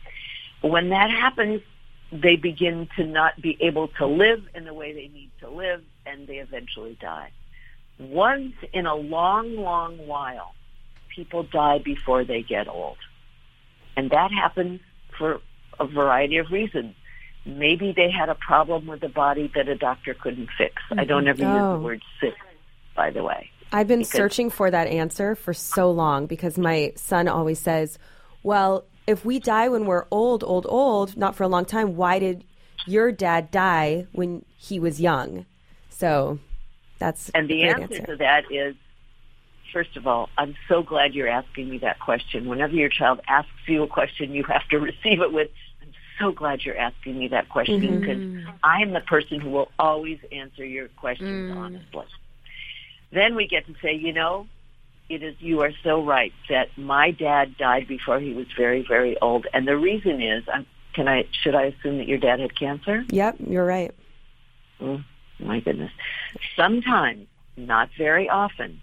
When 0.60 0.90
that 0.90 1.10
happens, 1.10 1.62
they 2.10 2.36
begin 2.36 2.88
to 2.96 3.04
not 3.04 3.40
be 3.40 3.56
able 3.60 3.88
to 3.98 4.06
live 4.06 4.42
in 4.54 4.64
the 4.64 4.74
way 4.74 4.92
they 4.92 5.08
need 5.08 5.30
to 5.40 5.50
live 5.50 5.82
and 6.06 6.26
they 6.26 6.38
eventually 6.38 6.96
die. 7.00 7.30
Once 7.98 8.54
in 8.72 8.86
a 8.86 8.94
long, 8.94 9.56
long 9.56 10.06
while, 10.06 10.54
people 11.14 11.42
die 11.42 11.78
before 11.78 12.24
they 12.24 12.42
get 12.42 12.68
old. 12.68 12.96
And 13.96 14.10
that 14.10 14.30
happens 14.32 14.80
for 15.18 15.40
a 15.78 15.86
variety 15.86 16.38
of 16.38 16.50
reasons. 16.50 16.94
Maybe 17.44 17.92
they 17.92 18.10
had 18.10 18.28
a 18.28 18.34
problem 18.34 18.86
with 18.86 19.00
the 19.00 19.08
body 19.08 19.50
that 19.54 19.68
a 19.68 19.74
doctor 19.74 20.14
couldn't 20.14 20.48
fix. 20.56 20.82
I 20.90 21.04
don't 21.04 21.24
mm-hmm. 21.24 21.28
ever 21.28 21.42
use 21.42 21.62
Oh. 21.62 21.72
the 21.74 21.84
word 21.84 22.02
sick, 22.20 22.34
by 22.94 23.10
the 23.10 23.22
way. 23.22 23.50
I've 23.72 23.88
been 23.88 24.00
Because- 24.00 24.12
searching 24.12 24.50
for 24.50 24.70
that 24.70 24.86
answer 24.86 25.34
for 25.34 25.52
so 25.52 25.90
long 25.90 26.26
because 26.26 26.58
my 26.58 26.92
son 26.96 27.28
always 27.28 27.58
says, 27.58 27.98
"Well, 28.42 28.84
if 29.06 29.24
we 29.24 29.38
die 29.38 29.68
when 29.68 29.84
we're 29.84 30.06
old, 30.10 30.42
old, 30.44 30.66
old, 30.68 31.16
not 31.16 31.34
for 31.34 31.44
a 31.44 31.48
long 31.48 31.64
time, 31.64 31.96
why 31.96 32.18
did 32.18 32.44
your 32.86 33.12
dad 33.12 33.50
die 33.50 34.06
when 34.12 34.44
he 34.56 34.80
was 34.80 35.00
young?" 35.00 35.44
So 35.90 36.38
that's 36.98 37.28
And 37.30 37.48
the 37.48 37.62
a 37.62 37.74
great 37.74 37.82
answer, 37.82 38.06
to 38.06 38.16
that 38.16 38.44
is, 38.50 38.74
first 39.72 39.96
of 39.96 40.06
all, 40.06 40.30
I'm 40.38 40.54
so 40.68 40.82
glad 40.82 41.14
you're 41.14 41.28
asking 41.28 41.68
me 41.68 41.78
that 41.78 41.98
question. 42.00 42.48
Whenever 42.48 42.74
your 42.74 42.88
child 42.88 43.20
asks 43.28 43.50
you 43.66 43.82
a 43.82 43.86
question, 43.86 44.32
you 44.32 44.44
have 44.44 44.66
to 44.68 44.78
receive 44.90 45.20
it 45.20 45.32
with, 45.32 45.50
I'm 45.82 45.92
so 46.18 46.32
glad 46.32 46.62
you're 46.64 46.78
asking 46.78 47.18
me 47.18 47.28
that 47.28 47.48
question 47.48 47.82
mm-hmm. 47.82 48.00
because 48.00 48.54
I 48.62 48.80
am 48.82 48.92
the 48.92 49.00
person 49.00 49.40
who 49.40 49.50
will 49.50 49.70
always 49.78 50.18
answer 50.32 50.64
your 50.64 50.88
questions 50.88 51.52
mm. 51.52 51.56
honestly. 51.56 52.04
Then 53.10 53.34
we 53.34 53.46
get 53.46 53.66
to 53.66 53.74
say, 53.82 53.94
you 53.94 54.12
know, 54.12 54.46
it 55.08 55.22
is, 55.22 55.34
you 55.40 55.62
are 55.62 55.72
so 55.82 56.02
right 56.02 56.32
that 56.50 56.76
my 56.76 57.10
dad 57.10 57.56
died 57.56 57.88
before 57.88 58.20
he 58.20 58.34
was 58.34 58.46
very, 58.56 58.84
very 58.86 59.18
old. 59.20 59.46
And 59.54 59.66
the 59.66 59.76
reason 59.76 60.20
is, 60.20 60.44
um, 60.52 60.66
can 60.92 61.08
I, 61.08 61.26
should 61.30 61.54
I 61.54 61.64
assume 61.64 61.98
that 61.98 62.08
your 62.08 62.18
dad 62.18 62.40
had 62.40 62.58
cancer? 62.58 63.04
Yep, 63.08 63.36
you're 63.46 63.64
right. 63.64 63.94
Oh, 64.80 65.02
my 65.38 65.60
goodness. 65.60 65.92
Sometimes, 66.56 67.26
not 67.56 67.88
very 67.96 68.28
often, 68.28 68.80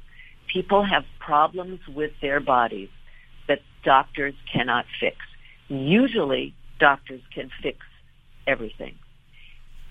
people 0.48 0.84
have 0.84 1.06
problems 1.20 1.80
with 1.88 2.12
their 2.22 2.40
bodies 2.40 2.90
that 3.48 3.62
doctors 3.84 4.34
cannot 4.52 4.86
fix. 5.00 5.18
Usually, 5.68 6.54
doctors 6.80 7.22
can 7.34 7.52
fix 7.62 7.86
everything. 8.48 8.96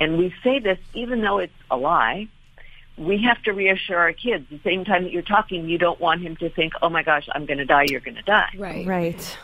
And 0.01 0.19
we 0.19 0.35
say 0.43 0.59
this 0.59 0.79
even 0.93 1.21
though 1.21 1.39
it's 1.39 1.53
a 1.71 1.77
lie. 1.77 2.29
We 2.97 3.23
have 3.23 3.43
to 3.43 3.53
reassure 3.53 3.99
our 3.99 4.13
kids. 4.13 4.47
The 4.51 4.61
same 4.65 4.85
time 4.85 5.03
that 5.05 5.13
you're 5.13 5.23
talking, 5.23 5.69
you 5.69 5.79
don't 5.79 5.99
want 6.01 6.23
him 6.23 6.37
to 6.37 6.49
think, 6.49 6.75
oh 6.81 6.89
my 6.89 7.03
gosh, 7.03 7.29
I'm 7.35 7.45
going 7.47 7.59
to 7.59 7.65
die, 7.65 7.87
you're 7.89 8.01
going 8.01 8.15
to 8.17 8.23
die. 8.23 8.51
Right. 8.57 8.87
Right. 8.87 9.39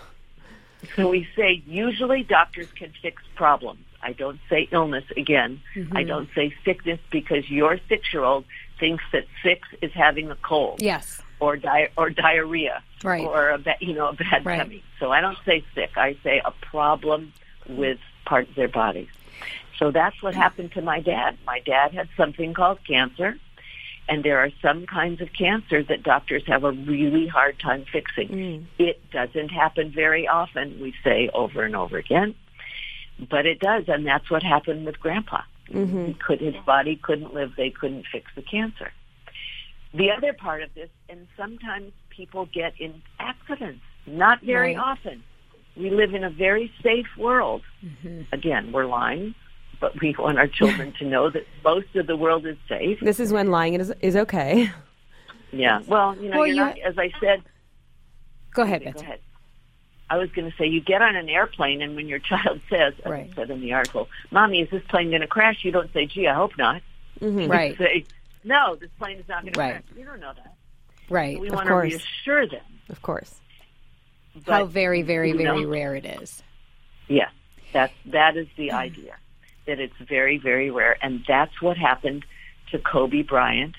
So 0.96 1.08
we 1.10 1.26
say 1.36 1.62
usually 1.66 2.22
doctors 2.22 2.68
can 2.72 2.92
fix 3.02 3.22
problems. 3.34 3.80
I 4.02 4.12
don't 4.12 4.40
say 4.48 4.68
illness 4.70 5.04
again. 5.16 5.60
Mm-hmm. 5.74 5.96
I 5.96 6.04
don't 6.04 6.28
say 6.34 6.54
sickness 6.64 7.00
because 7.10 7.50
your 7.50 7.78
six-year-old 7.88 8.44
thinks 8.78 9.04
that 9.12 9.24
six 9.42 9.68
is 9.82 9.92
having 9.92 10.30
a 10.30 10.36
cold 10.36 10.80
Yes. 10.80 11.20
or 11.38 11.56
di- 11.56 11.90
or 11.98 12.08
diarrhea 12.08 12.82
Right. 13.04 13.26
or 13.26 13.50
a 13.50 13.58
ba- 13.58 13.76
you 13.80 13.92
know 13.92 14.08
a 14.08 14.12
bad 14.14 14.46
Right. 14.46 14.58
tummy. 14.58 14.82
So 14.98 15.12
I 15.12 15.20
don't 15.20 15.36
say 15.44 15.62
sick. 15.74 15.98
I 15.98 16.16
say 16.22 16.40
a 16.42 16.50
problem 16.50 17.34
with 17.68 17.98
part 18.24 18.48
of 18.48 18.54
their 18.54 18.68
bodies. 18.68 19.08
So 19.78 19.90
that's 19.90 20.22
what 20.22 20.34
happened 20.34 20.72
to 20.72 20.82
my 20.82 21.00
dad. 21.00 21.38
My 21.46 21.60
dad 21.60 21.92
had 21.94 22.08
something 22.16 22.52
called 22.54 22.78
cancer, 22.86 23.36
and 24.08 24.22
there 24.22 24.38
are 24.38 24.50
some 24.60 24.86
kinds 24.86 25.20
of 25.20 25.32
cancer 25.32 25.82
that 25.84 26.02
doctors 26.02 26.42
have 26.46 26.64
a 26.64 26.72
really 26.72 27.26
hard 27.26 27.58
time 27.58 27.84
fixing. 27.90 28.28
Mm. 28.28 28.64
It 28.78 29.00
doesn't 29.10 29.48
happen 29.50 29.90
very 29.90 30.28
often, 30.28 30.80
we 30.80 30.94
say 31.02 31.30
over 31.32 31.62
and 31.62 31.74
over 31.74 31.96
again, 31.96 32.34
but 33.30 33.46
it 33.46 33.58
does, 33.60 33.84
and 33.88 34.06
that's 34.06 34.30
what 34.30 34.42
happened 34.42 34.84
with 34.84 35.00
Grandpa. 35.00 35.42
Mm-hmm. 35.70 36.06
He 36.06 36.14
could, 36.14 36.40
his 36.40 36.56
body 36.66 36.96
couldn't 36.96 37.32
live; 37.32 37.52
they 37.56 37.70
couldn't 37.70 38.04
fix 38.10 38.30
the 38.34 38.42
cancer. 38.42 38.90
The 39.94 40.10
other 40.10 40.32
part 40.32 40.62
of 40.62 40.74
this, 40.74 40.90
and 41.08 41.26
sometimes 41.36 41.92
people 42.10 42.46
get 42.46 42.74
in 42.80 43.02
accidents, 43.18 43.82
not 44.06 44.42
very 44.42 44.76
Right. 44.76 44.84
often. 44.84 45.22
We 45.80 45.90
live 45.90 46.14
in 46.14 46.24
a 46.24 46.30
very 46.30 46.70
safe 46.82 47.06
world. 47.16 47.62
Mm-hmm. 47.84 48.22
Again, 48.32 48.70
we're 48.72 48.86
lying, 48.86 49.34
but 49.80 49.98
we 50.00 50.14
want 50.18 50.38
our 50.38 50.46
children 50.46 50.92
to 50.98 51.04
know 51.06 51.30
that 51.30 51.46
most 51.64 51.94
of 51.96 52.06
the 52.06 52.16
world 52.16 52.46
is 52.46 52.56
safe. 52.68 53.00
This 53.00 53.18
is 53.18 53.32
when 53.32 53.50
lying 53.50 53.74
is 53.74 53.92
is 54.00 54.14
okay. 54.16 54.70
Yeah. 55.52 55.80
Well, 55.88 56.16
you 56.16 56.28
know, 56.28 56.38
Well, 56.38 56.46
you're 56.46 56.54
you- 56.56 56.60
not, 56.62 56.78
as 56.78 56.98
I 56.98 57.10
said, 57.20 57.42
Go 58.52 58.62
ahead, 58.62 58.82
go 58.84 59.00
ahead. 59.00 59.20
I 60.10 60.16
was 60.18 60.28
going 60.32 60.50
to 60.50 60.56
say, 60.56 60.66
you 60.66 60.80
get 60.80 61.02
on 61.02 61.14
an 61.14 61.28
airplane, 61.28 61.80
and 61.82 61.94
when 61.94 62.08
your 62.08 62.18
child 62.30 62.60
says, 62.68 62.94
as 63.04 63.10
Right. 63.10 63.26
it 63.28 63.34
said 63.36 63.48
in 63.50 63.60
the 63.60 63.72
article, 63.72 64.08
"Mommy, 64.32 64.60
is 64.60 64.68
this 64.70 64.82
plane 64.88 65.08
going 65.10 65.20
to 65.22 65.28
crash?" 65.28 65.58
You 65.64 65.70
don't 65.70 65.92
say, 65.92 66.06
"Gee, 66.06 66.26
I 66.26 66.34
hope 66.34 66.58
not." 66.58 66.82
Mm-hmm, 67.20 67.50
right. 67.50 67.70
You 67.78 67.86
say, 67.86 68.04
"No, 68.44 68.74
this 68.74 68.90
plane 68.98 69.18
is 69.18 69.28
not 69.28 69.42
going 69.42 69.52
to 69.52 69.58
crash." 69.58 69.82
You 69.96 70.04
don't 70.04 70.18
know 70.20 70.32
that. 70.34 70.54
Right. 71.08 71.38
We 71.40 71.50
want 71.50 71.68
to 71.68 71.74
reassure 71.74 72.46
them. 72.48 72.62
Of 72.88 73.02
course. 73.02 73.40
But 74.34 74.52
How 74.52 74.64
very, 74.64 75.02
very, 75.02 75.32
very 75.32 75.64
know, 75.64 75.68
rare 75.68 75.94
it 75.96 76.04
is. 76.04 76.42
Yes, 77.08 77.30
that 77.72 77.92
that 78.06 78.36
is 78.36 78.46
the 78.56 78.68
mm. 78.68 78.74
idea. 78.74 79.16
That 79.66 79.80
it's 79.80 79.96
very, 79.98 80.38
very 80.38 80.70
rare, 80.70 80.96
and 81.02 81.24
that's 81.26 81.60
what 81.60 81.76
happened 81.76 82.24
to 82.70 82.78
Kobe 82.78 83.22
Bryant 83.22 83.74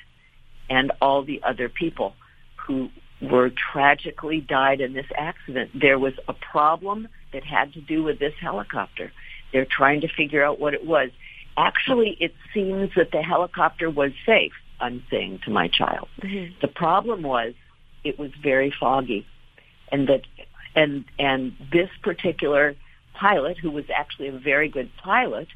and 0.69 0.91
all 1.01 1.23
the 1.23 1.41
other 1.43 1.69
people 1.69 2.13
who 2.55 2.89
were 3.21 3.49
tragically 3.49 4.39
died 4.41 4.81
in 4.81 4.93
this 4.93 5.05
accident. 5.15 5.71
There 5.73 5.99
was 5.99 6.13
a 6.27 6.33
problem 6.33 7.07
that 7.33 7.43
had 7.43 7.73
to 7.73 7.81
do 7.81 8.03
with 8.03 8.19
this 8.19 8.33
helicopter. 8.39 9.11
They're 9.51 9.65
trying 9.65 10.01
to 10.01 10.07
figure 10.07 10.43
out 10.43 10.59
what 10.59 10.73
it 10.73 10.85
was. 10.85 11.09
Actually, 11.57 12.17
it 12.19 12.33
seems 12.53 12.91
that 12.95 13.11
the 13.11 13.21
helicopter 13.21 13.89
was 13.89 14.11
safe. 14.25 14.53
I'm 14.79 15.03
saying 15.11 15.41
to 15.45 15.51
my 15.51 15.67
child. 15.67 16.07
Mm-hmm. 16.21 16.55
The 16.61 16.67
problem 16.67 17.21
was 17.21 17.53
it 18.03 18.17
was 18.17 18.31
very 18.41 18.73
foggy, 18.79 19.27
and 19.91 20.07
that 20.07 20.21
and 20.75 21.05
and 21.19 21.53
this 21.71 21.89
particular 22.01 22.75
pilot, 23.13 23.57
who 23.57 23.71
was 23.71 23.85
actually 23.93 24.29
a 24.29 24.37
very 24.37 24.69
good 24.69 24.89
pilot, 24.97 25.47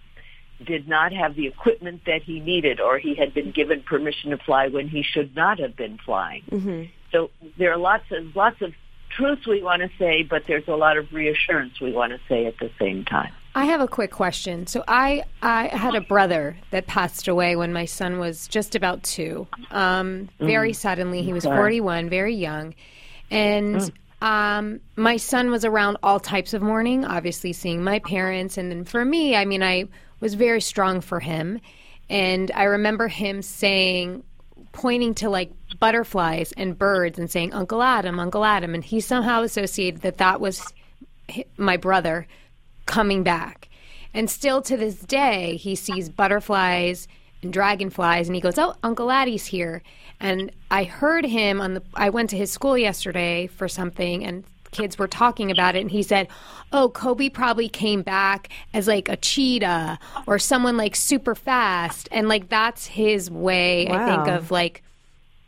did 0.64 0.88
not 0.88 1.12
have 1.14 1.36
the 1.36 1.48
equipment 1.48 2.02
that 2.06 2.22
he 2.22 2.40
needed, 2.40 2.80
or 2.80 2.98
he 2.98 3.16
had 3.16 3.34
been 3.34 3.52
given 3.52 3.82
permission 3.82 4.32
to 4.32 4.38
fly 4.38 4.68
when 4.68 4.88
he 4.88 5.04
should 5.04 5.36
not 5.36 5.60
have 5.60 5.76
been 5.76 5.98
flying. 5.98 6.44
Mm-hmm. 6.52 6.84
So 7.12 7.30
there 7.58 7.72
are 7.72 7.78
lots 7.78 8.06
of 8.12 8.36
lots 8.36 8.62
of 8.62 8.74
truths 9.10 9.48
we 9.48 9.64
want 9.64 9.82
to 9.82 9.90
say, 9.98 10.24
but 10.24 10.44
there's 10.48 10.68
a 10.68 10.76
lot 10.76 10.98
of 10.98 11.12
reassurance 11.14 11.80
we 11.80 11.92
want 11.92 12.12
to 12.12 12.20
say 12.28 12.46
at 12.46 12.58
the 12.60 12.70
same 12.80 13.06
time. 13.06 13.32
I 13.58 13.66
have 13.66 13.80
a 13.80 13.88
quick 13.88 14.12
question. 14.12 14.68
So 14.68 14.84
I 14.88 15.24
I 15.42 15.68
had 15.68 15.96
a 15.96 16.02
brother 16.02 16.58
that 16.72 16.88
passed 16.88 17.28
away 17.28 17.56
when 17.56 17.72
my 17.72 17.86
son 17.86 18.20
was 18.20 18.48
just 18.48 18.76
about 18.76 19.02
two. 19.04 19.48
Um, 19.72 20.30
very 20.40 20.72
mm. 20.72 20.76
suddenly, 20.76 21.22
he 21.22 21.32
was 21.32 21.46
forty 21.46 21.80
one, 21.80 22.10
very 22.10 22.36
young, 22.36 22.76
and 23.32 23.78
mm. 23.78 23.92
Um, 24.22 24.80
my 24.96 25.18
son 25.18 25.52
was 25.52 25.66
around 25.66 25.98
all 26.02 26.20
types 26.20 26.54
of 26.54 26.62
mourning. 26.62 27.06
Obviously, 27.06 27.54
seeing 27.54 27.84
my 27.84 28.00
parents, 28.00 28.58
and 28.58 28.72
then 28.72 28.86
for 28.86 29.04
me, 29.04 29.36
I 29.36 29.46
mean, 29.46 29.62
I 29.62 29.86
was 30.20 30.34
very 30.34 30.62
strong 30.62 31.02
for 31.02 31.20
him, 31.20 31.60
and 32.10 32.52
I 32.56 32.64
remember 32.64 33.08
him 33.08 33.42
saying 33.42 34.24
pointing 34.76 35.14
to 35.16 35.30
like 35.30 35.52
butterflies 35.80 36.52
and 36.58 36.78
birds 36.78 37.18
and 37.18 37.32
saying 37.32 37.54
uncle 37.54 37.82
adam 37.82 38.20
uncle 38.20 38.46
adam. 38.46 38.76
And 38.76 38.84
he 38.84 39.00
somehow 39.00 39.42
associated 39.42 40.02
that 40.02 40.18
that 40.18 40.40
was 40.42 40.62
my 41.58 41.78
brother 41.78 42.28
coming 42.86 43.24
back. 43.24 43.70
And 44.14 44.30
still 44.30 44.62
to 44.64 44.78
this 44.78 45.00
day 45.00 45.56
he 45.56 45.76
sees 45.76 46.10
butterflies 46.10 47.08
and 47.42 47.52
dragonflies 47.52 48.28
and 48.28 48.36
he 48.36 48.42
goes 48.42 48.58
oh 48.58 48.76
uncle 48.84 49.12
addie's 49.12 49.46
here 49.46 49.82
and 50.20 50.52
i 50.72 50.84
heard 50.84 51.26
him 51.26 51.62
on 51.62 51.74
the 51.76 51.84
i 51.94 52.10
went 52.10 52.30
to 52.30 52.38
his 52.38 52.52
school 52.52 52.78
yesterday 52.78 53.48
for 53.48 53.68
something 53.68 54.24
and 54.24 54.44
kids 54.72 54.98
were 54.98 55.08
talking 55.08 55.52
about 55.52 55.76
it 55.76 55.80
and 55.80 55.92
he 55.92 56.04
said 56.04 56.28
oh 56.74 56.90
kobe 56.90 57.30
probably 57.30 57.70
came 57.70 58.02
back 58.02 58.50
as 58.74 58.88
like 58.88 59.08
a 59.08 59.16
cheetah 59.16 59.98
or 60.28 60.38
someone 60.38 60.76
like 60.76 60.96
super 60.96 61.34
fast. 61.34 62.10
And 62.12 62.28
like 62.28 62.50
that's 62.50 62.86
his 62.86 63.32
way 63.32 63.88
i 63.88 64.06
think 64.06 64.28
of 64.28 64.52
like 64.52 64.84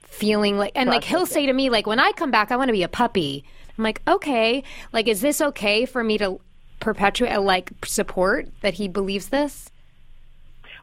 feeling 0.02 0.58
like 0.58 0.72
and 0.76 0.90
like 0.90 1.04
he'll 1.04 1.26
say 1.26 1.46
to 1.46 1.54
me 1.54 1.70
like 1.70 1.86
when 1.86 2.00
i 2.00 2.12
come 2.14 2.32
back 2.32 2.52
i 2.52 2.56
want 2.56 2.70
to 2.70 2.74
be 2.74 2.84
a 2.84 2.88
puppy. 2.88 3.44
I'm 3.78 3.84
like 3.84 4.02
okay. 4.08 4.64
Like 4.92 5.08
is 5.08 5.22
this 5.22 5.42
okay 5.42 5.86
for 5.86 6.04
me 6.04 6.18
to 6.18 6.40
perpetuate 6.80 7.32
uh, 7.34 7.42
like 7.42 7.72
support 7.86 8.48
that 8.62 8.76
he 8.76 8.88
believes 8.88 9.30
this? 9.30 9.72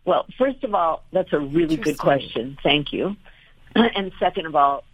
Well, 0.05 0.27
first 0.37 0.63
of 0.65 0.75
all, 0.75 1.03
that's 1.13 1.33
a 1.33 1.41
really 1.41 1.77
good 1.77 1.99
question. 1.99 2.59
Thank 2.63 2.93
you. 2.93 3.17
And 3.97 4.13
second 4.19 4.47
of 4.47 4.55
all, 4.55 4.85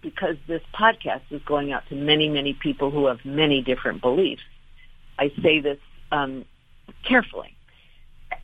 because 0.00 0.36
this 0.46 0.62
podcast 0.74 1.22
is 1.30 1.42
going 1.42 1.72
out 1.72 1.88
to 1.88 1.94
many, 1.94 2.28
many 2.28 2.52
people 2.52 2.90
who 2.90 3.06
have 3.06 3.24
many 3.24 3.62
different 3.62 4.00
beliefs, 4.00 4.42
I 5.18 5.30
say 5.42 5.60
this 5.60 5.78
um, 6.12 6.44
carefully. 7.04 7.56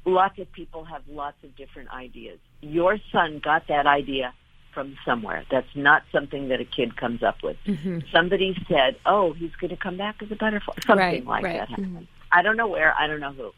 Lots 0.04 0.38
of 0.38 0.50
people 0.52 0.84
have 0.84 1.02
lots 1.08 1.36
of 1.44 1.54
different 1.56 1.90
ideas. 1.92 2.38
Your 2.62 2.98
son 3.12 3.38
got 3.38 3.66
that 3.68 3.86
idea 3.86 4.32
from 4.72 4.96
somewhere. 5.04 5.44
That's 5.50 5.74
not 5.74 6.04
something 6.12 6.48
that 6.48 6.60
a 6.60 6.64
kid 6.64 6.96
comes 6.96 7.22
up 7.22 7.42
with. 7.42 7.56
Somebody 8.12 8.56
said, 8.68 8.96
"Oh, 9.04 9.32
he's 9.32 9.50
going 9.56 9.70
to 9.70 9.76
come 9.76 9.96
back 9.96 10.22
as 10.22 10.30
a 10.30 10.36
butterfly." 10.36 10.74
Something 10.86 10.96
Right, 11.06 11.26
like 11.26 11.44
right. 11.44 11.58
that 11.58 11.68
happened. 11.70 12.06
I 12.30 12.42
don't 12.42 12.56
know 12.56 12.68
where. 12.68 12.94
I 12.96 13.08
don't 13.08 13.18
know 13.20 13.32
who. 13.32 13.52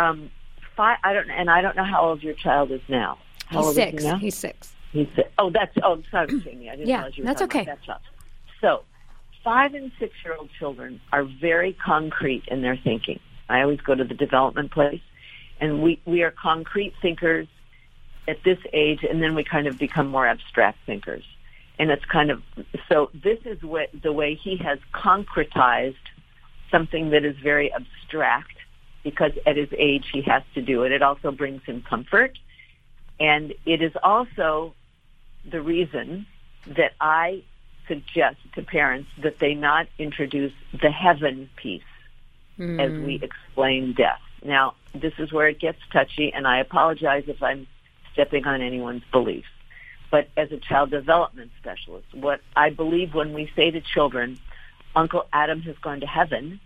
Um, 0.00 0.30
five. 0.76 0.98
I 1.04 1.12
don't. 1.12 1.28
And 1.30 1.50
I 1.50 1.60
don't 1.60 1.76
know 1.76 1.84
how 1.84 2.00
old 2.08 2.22
your 2.22 2.34
child 2.34 2.70
is 2.70 2.80
now. 2.88 3.18
How 3.46 3.58
he's 3.58 3.66
old 3.66 3.74
six 3.76 3.92
is 3.98 4.02
he 4.04 4.08
now? 4.10 4.16
he's 4.16 4.34
six 4.36 4.74
He's 4.92 5.06
six. 5.14 5.28
Oh, 5.38 5.50
that's. 5.50 5.76
Oh, 5.82 5.94
I'm 5.94 6.04
sorry, 6.10 6.40
Jamie. 6.40 6.68
I 6.70 6.76
didn't 6.76 6.88
Yeah, 6.88 6.96
realize 6.98 7.18
you 7.18 7.24
were 7.24 7.28
that's 7.28 7.42
okay. 7.42 7.62
about 7.62 7.78
that. 7.86 8.00
So, 8.60 8.82
five 9.44 9.74
and 9.74 9.92
six 9.98 10.14
year 10.24 10.34
old 10.34 10.50
children 10.58 11.00
are 11.12 11.24
very 11.24 11.72
concrete 11.74 12.44
in 12.48 12.62
their 12.62 12.76
thinking. 12.76 13.20
I 13.48 13.62
always 13.62 13.80
go 13.80 13.94
to 13.94 14.04
the 14.04 14.14
development 14.14 14.72
place, 14.72 15.00
and 15.60 15.82
we, 15.82 16.00
we 16.04 16.22
are 16.22 16.30
concrete 16.30 16.94
thinkers 17.00 17.48
at 18.26 18.42
this 18.44 18.58
age, 18.72 19.04
and 19.08 19.22
then 19.22 19.34
we 19.34 19.44
kind 19.44 19.66
of 19.66 19.78
become 19.78 20.08
more 20.08 20.26
abstract 20.26 20.78
thinkers. 20.86 21.24
And 21.78 21.90
it's 21.90 22.04
kind 22.04 22.30
of 22.30 22.42
so. 22.88 23.10
This 23.14 23.38
is 23.44 23.62
what 23.62 23.90
the 24.02 24.12
way 24.12 24.34
he 24.34 24.56
has 24.56 24.78
concretized 24.92 25.94
something 26.70 27.10
that 27.10 27.24
is 27.24 27.36
very 27.42 27.72
abstract 27.72 28.52
because 29.04 29.32
at 29.46 29.56
his 29.56 29.68
age 29.78 30.06
he 30.12 30.22
has 30.22 30.42
to 30.54 30.60
do 30.62 30.82
it. 30.82 30.92
It 30.92 31.02
also 31.02 31.30
brings 31.30 31.62
him 31.64 31.82
comfort. 31.88 32.38
And 33.20 33.54
it 33.66 33.82
is 33.82 33.92
also 34.02 34.74
the 35.48 35.60
reason 35.60 36.26
that 36.66 36.92
I 37.00 37.42
suggest 37.86 38.36
to 38.54 38.62
parents 38.62 39.08
that 39.22 39.38
they 39.38 39.54
not 39.54 39.86
introduce 39.98 40.52
the 40.72 40.90
heaven 40.90 41.48
piece 41.56 41.82
mm. 42.58 42.80
as 42.80 42.92
we 43.04 43.20
explain 43.22 43.94
death. 43.94 44.20
Now, 44.44 44.74
this 44.94 45.14
is 45.18 45.32
where 45.32 45.48
it 45.48 45.58
gets 45.58 45.78
touchy, 45.92 46.32
and 46.32 46.46
I 46.46 46.60
apologize 46.60 47.24
if 47.26 47.42
I'm 47.42 47.66
stepping 48.12 48.46
on 48.46 48.62
anyone's 48.62 49.02
beliefs. 49.10 49.48
But 50.10 50.28
as 50.36 50.52
a 50.52 50.56
child 50.56 50.90
development 50.90 51.50
specialist, 51.58 52.14
what 52.14 52.40
I 52.56 52.70
believe 52.70 53.14
when 53.14 53.32
we 53.32 53.50
say 53.54 53.70
to 53.70 53.80
children, 53.80 54.38
Uncle 54.94 55.26
Adam 55.32 55.60
has 55.62 55.76
gone 55.78 56.00
to 56.00 56.06
heaven, 56.06 56.60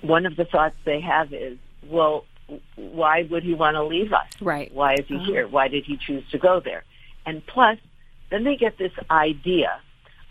one 0.00 0.26
of 0.26 0.36
the 0.36 0.44
thoughts 0.44 0.76
they 0.84 1.00
have 1.00 1.32
is, 1.32 1.58
well, 1.86 2.24
why 2.76 3.26
would 3.30 3.42
he 3.42 3.54
want 3.54 3.74
to 3.74 3.84
leave 3.84 4.12
us? 4.12 4.28
Right. 4.40 4.72
Why 4.72 4.94
is 4.94 5.06
he 5.06 5.16
uh-huh. 5.16 5.24
here? 5.24 5.48
Why 5.48 5.68
did 5.68 5.84
he 5.84 5.96
choose 5.96 6.24
to 6.30 6.38
go 6.38 6.60
there? 6.60 6.84
And 7.24 7.44
plus, 7.46 7.78
then 8.30 8.44
they 8.44 8.56
get 8.56 8.78
this 8.78 8.92
idea 9.10 9.80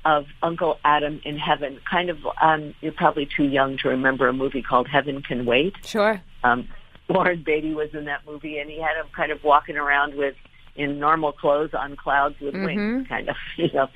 of 0.06 0.26
Uncle 0.42 0.78
Adam 0.86 1.20
in 1.26 1.38
heaven. 1.38 1.80
Kind 1.90 2.10
of, 2.10 2.18
um, 2.42 2.74
you're 2.82 2.92
probably 2.92 3.26
too 3.26 3.46
young 3.46 3.78
to 3.80 3.90
remember 3.90 4.28
a 4.28 4.34
movie 4.34 4.62
called 4.62 4.88
Heaven 4.88 5.22
Can 5.22 5.46
Wait. 5.46 5.74
Sure. 5.84 6.22
Um, 6.44 6.68
Warren 7.10 7.44
Beatty 7.44 7.74
was 7.74 7.90
in 7.94 8.06
that 8.06 8.22
movie, 8.26 8.60
and 8.60 8.70
he 8.70 8.80
had 8.80 8.98
him 8.98 9.08
kind 9.16 9.32
of 9.32 9.44
walking 9.44 9.78
around 9.78 10.16
with 10.16 10.36
in 10.76 11.00
normal 11.00 11.32
clothes 11.32 11.72
on 11.74 11.96
clouds 11.96 12.36
with 12.40 12.54
mm-hmm. 12.54 12.66
wings, 12.66 13.08
kind 13.08 13.30
of, 13.30 13.36
you 13.58 13.72
know. 13.74 13.88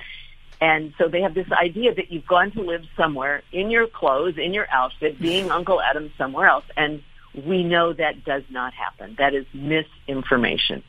And 0.60 0.92
so 0.98 1.08
they 1.08 1.22
have 1.22 1.34
this 1.34 1.50
idea 1.52 1.94
that 1.94 2.10
you've 2.10 2.26
gone 2.26 2.50
to 2.52 2.60
live 2.60 2.82
somewhere 2.96 3.42
in 3.50 3.70
your 3.70 3.86
clothes, 3.86 4.34
in 4.36 4.52
your 4.52 4.66
outfit, 4.70 5.18
being 5.18 5.50
Uncle 5.50 5.80
Adam 5.80 6.12
somewhere 6.18 6.48
else. 6.48 6.64
And 6.76 7.02
we 7.34 7.62
know 7.62 7.92
that 7.92 8.24
does 8.24 8.42
not 8.50 8.72
happen. 8.74 9.16
That 9.18 9.34
is 9.34 9.46
misinformation. 9.54 10.82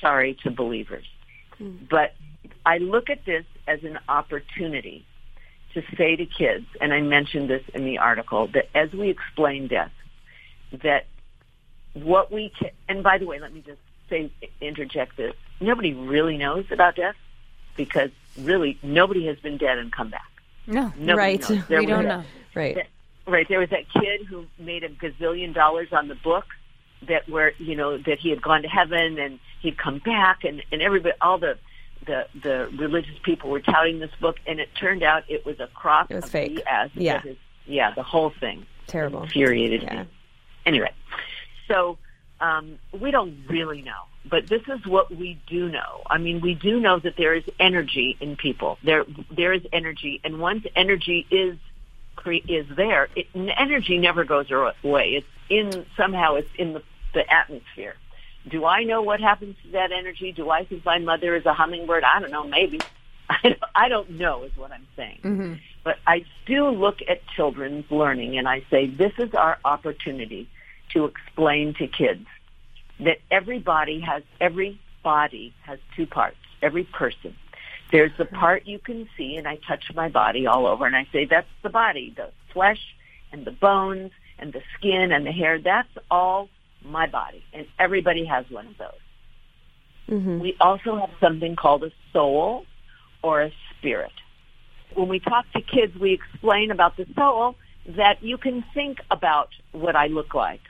Sorry 0.00 0.36
to 0.42 0.50
believers. 0.50 1.04
Mm. 1.60 1.88
But 1.88 2.14
I 2.64 2.78
look 2.78 3.10
at 3.10 3.24
this 3.24 3.44
as 3.66 3.82
an 3.84 3.98
opportunity 4.08 5.04
to 5.74 5.82
say 5.96 6.16
to 6.16 6.26
kids, 6.26 6.66
and 6.80 6.92
I 6.92 7.00
mentioned 7.00 7.48
this 7.48 7.62
in 7.74 7.84
the 7.84 7.98
article, 7.98 8.48
that 8.48 8.68
as 8.74 8.92
we 8.92 9.08
explain 9.08 9.68
death, 9.68 9.92
that 10.82 11.06
what 11.94 12.30
we 12.30 12.52
can, 12.58 12.70
and 12.88 13.02
by 13.02 13.18
the 13.18 13.26
way, 13.26 13.38
let 13.38 13.52
me 13.52 13.62
just 13.66 13.80
say, 14.08 14.30
interject 14.60 15.16
this. 15.16 15.34
Nobody 15.60 15.94
really 15.94 16.36
knows 16.36 16.66
about 16.70 16.96
death 16.96 17.14
because 17.76 18.10
really 18.38 18.78
nobody 18.82 19.26
has 19.26 19.38
been 19.38 19.56
dead 19.56 19.78
and 19.78 19.92
come 19.92 20.10
back. 20.10 20.30
No, 20.66 20.92
nobody 20.96 21.14
right. 21.14 21.68
we 21.68 21.86
don't 21.86 22.04
know. 22.04 22.24
Right. 22.54 22.86
Right. 23.26 23.48
There 23.48 23.60
was 23.60 23.70
that 23.70 23.88
kid 23.92 24.26
who 24.26 24.46
made 24.58 24.84
a 24.84 24.88
gazillion 24.88 25.54
dollars 25.54 25.88
on 25.92 26.08
the 26.08 26.16
book 26.16 26.44
that 27.08 27.28
where, 27.28 27.52
you 27.58 27.76
know, 27.76 27.98
that 27.98 28.18
he 28.18 28.30
had 28.30 28.42
gone 28.42 28.62
to 28.62 28.68
heaven 28.68 29.18
and 29.18 29.38
he'd 29.60 29.78
come 29.78 29.98
back 29.98 30.44
and, 30.44 30.62
and 30.72 30.82
everybody, 30.82 31.14
all 31.20 31.38
the, 31.38 31.58
the, 32.06 32.26
the 32.42 32.68
religious 32.78 33.14
people 33.22 33.50
were 33.50 33.60
touting 33.60 34.00
this 34.00 34.10
book 34.20 34.36
and 34.46 34.60
it 34.60 34.68
turned 34.74 35.02
out 35.02 35.24
it 35.28 35.46
was 35.46 35.60
a 35.60 35.68
crop 35.68 36.10
it 36.10 36.16
was 36.16 36.24
of 36.24 36.30
fake. 36.30 36.62
BS. 36.66 36.90
Yeah. 36.94 37.20
His, 37.20 37.36
yeah, 37.66 37.92
the 37.94 38.02
whole 38.02 38.32
thing. 38.40 38.66
Terrible. 38.86 39.22
Infuriated 39.22 39.82
yeah. 39.82 40.02
me. 40.02 40.08
Anyway, 40.66 40.92
so 41.68 41.98
um, 42.40 42.78
we 42.98 43.10
don't 43.10 43.36
really 43.48 43.82
know, 43.82 44.02
but 44.28 44.48
this 44.48 44.62
is 44.68 44.84
what 44.86 45.14
we 45.14 45.40
do 45.46 45.68
know. 45.68 46.02
I 46.08 46.18
mean, 46.18 46.40
we 46.40 46.54
do 46.54 46.80
know 46.80 46.98
that 46.98 47.16
there 47.16 47.34
is 47.34 47.44
energy 47.58 48.16
in 48.20 48.36
people. 48.36 48.78
There, 48.82 49.04
there 49.30 49.52
is 49.52 49.62
energy, 49.72 50.20
and 50.24 50.40
once 50.40 50.64
energy 50.76 51.26
is 51.30 51.56
is 52.26 52.66
there, 52.76 53.08
it, 53.16 53.26
energy 53.34 53.98
never 53.98 54.24
goes 54.24 54.50
away. 54.50 55.14
It's 55.14 55.26
in 55.48 55.86
somehow 55.96 56.34
it's 56.36 56.48
in 56.56 56.74
the, 56.74 56.82
the 57.14 57.32
atmosphere. 57.32 57.94
Do 58.48 58.64
I 58.64 58.84
know 58.84 59.02
what 59.02 59.20
happens 59.20 59.56
to 59.64 59.72
that 59.72 59.92
energy? 59.92 60.32
Do 60.32 60.50
I 60.50 60.64
think 60.64 60.84
my 60.84 60.98
mother 60.98 61.36
is 61.36 61.46
a 61.46 61.52
hummingbird? 61.52 62.04
I 62.04 62.20
don't 62.20 62.32
know. 62.32 62.44
Maybe. 62.44 62.80
I 63.30 63.38
don't, 63.42 63.62
I 63.74 63.88
don't 63.88 64.10
know 64.10 64.42
is 64.42 64.56
what 64.56 64.72
I'm 64.72 64.86
saying. 64.96 65.20
Mm-hmm. 65.22 65.54
But 65.84 65.98
I 66.06 66.24
do 66.46 66.68
look 66.68 67.00
at 67.08 67.26
children's 67.28 67.90
learning 67.90 68.36
and 68.38 68.48
I 68.48 68.64
say 68.70 68.86
this 68.86 69.12
is 69.18 69.34
our 69.34 69.58
opportunity 69.64 70.48
to 70.92 71.06
explain 71.06 71.74
to 71.74 71.86
kids 71.86 72.26
that 73.00 73.18
every 73.30 73.58
body 73.58 74.00
has 74.00 74.22
every 74.40 74.80
body 75.02 75.54
has 75.62 75.78
two 75.96 76.06
parts. 76.06 76.36
Every 76.60 76.84
person 76.84 77.34
there's 77.92 78.10
the 78.16 78.24
part 78.24 78.66
you 78.66 78.78
can 78.78 79.08
see, 79.16 79.36
and 79.36 79.46
I 79.46 79.58
touch 79.68 79.84
my 79.94 80.08
body 80.08 80.46
all 80.46 80.66
over, 80.66 80.86
and 80.86 80.96
I 80.96 81.06
say, 81.12 81.26
that's 81.26 81.46
the 81.62 81.68
body, 81.68 82.12
the 82.16 82.30
flesh 82.52 82.80
and 83.30 83.44
the 83.44 83.50
bones 83.52 84.10
and 84.38 84.52
the 84.52 84.62
skin 84.76 85.12
and 85.12 85.26
the 85.26 85.30
hair. 85.30 85.60
That's 85.60 85.88
all 86.10 86.48
my 86.84 87.06
body, 87.06 87.44
and 87.52 87.66
everybody 87.78 88.24
has 88.24 88.46
one 88.50 88.66
of 88.66 88.78
those. 88.78 88.88
Mm-hmm. 90.08 90.40
We 90.40 90.56
also 90.58 90.96
have 90.96 91.10
something 91.20 91.54
called 91.54 91.84
a 91.84 91.92
soul 92.12 92.64
or 93.22 93.42
a 93.42 93.52
spirit. 93.78 94.12
When 94.94 95.08
we 95.08 95.20
talk 95.20 95.44
to 95.52 95.60
kids, 95.60 95.94
we 95.96 96.12
explain 96.12 96.70
about 96.70 96.96
the 96.96 97.06
soul 97.14 97.56
that 97.96 98.22
you 98.22 98.38
can 98.38 98.64
think 98.74 98.98
about 99.10 99.50
what 99.72 99.96
I 99.96 100.06
look 100.06 100.34
like 100.34 100.60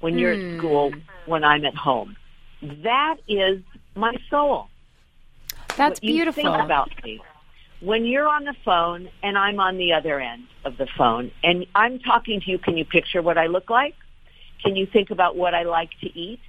when 0.00 0.18
you're 0.18 0.34
mm. 0.34 0.54
at 0.54 0.58
school, 0.58 0.92
when 1.26 1.44
I'm 1.44 1.64
at 1.64 1.74
home. 1.74 2.16
That 2.62 3.16
is 3.28 3.62
my 3.94 4.14
soul. 4.30 4.68
That's 5.76 6.00
beautiful. 6.00 6.54
About 6.54 6.90
me. 7.04 7.20
When 7.80 8.04
you're 8.04 8.28
on 8.28 8.44
the 8.44 8.54
phone 8.64 9.10
and 9.22 9.36
I'm 9.36 9.60
on 9.60 9.76
the 9.76 9.92
other 9.92 10.20
end 10.20 10.44
of 10.64 10.76
the 10.78 10.86
phone 10.96 11.30
and 11.42 11.66
I'm 11.74 11.98
talking 11.98 12.40
to 12.40 12.50
you, 12.50 12.58
can 12.58 12.76
you 12.76 12.84
picture 12.84 13.20
what 13.20 13.36
I 13.36 13.46
look 13.46 13.68
like? 13.68 13.94
Can 14.62 14.76
you 14.76 14.86
think 14.86 15.10
about 15.10 15.36
what 15.36 15.54
I 15.54 15.64
like 15.64 15.90
to 16.00 16.18
eat? 16.18 16.40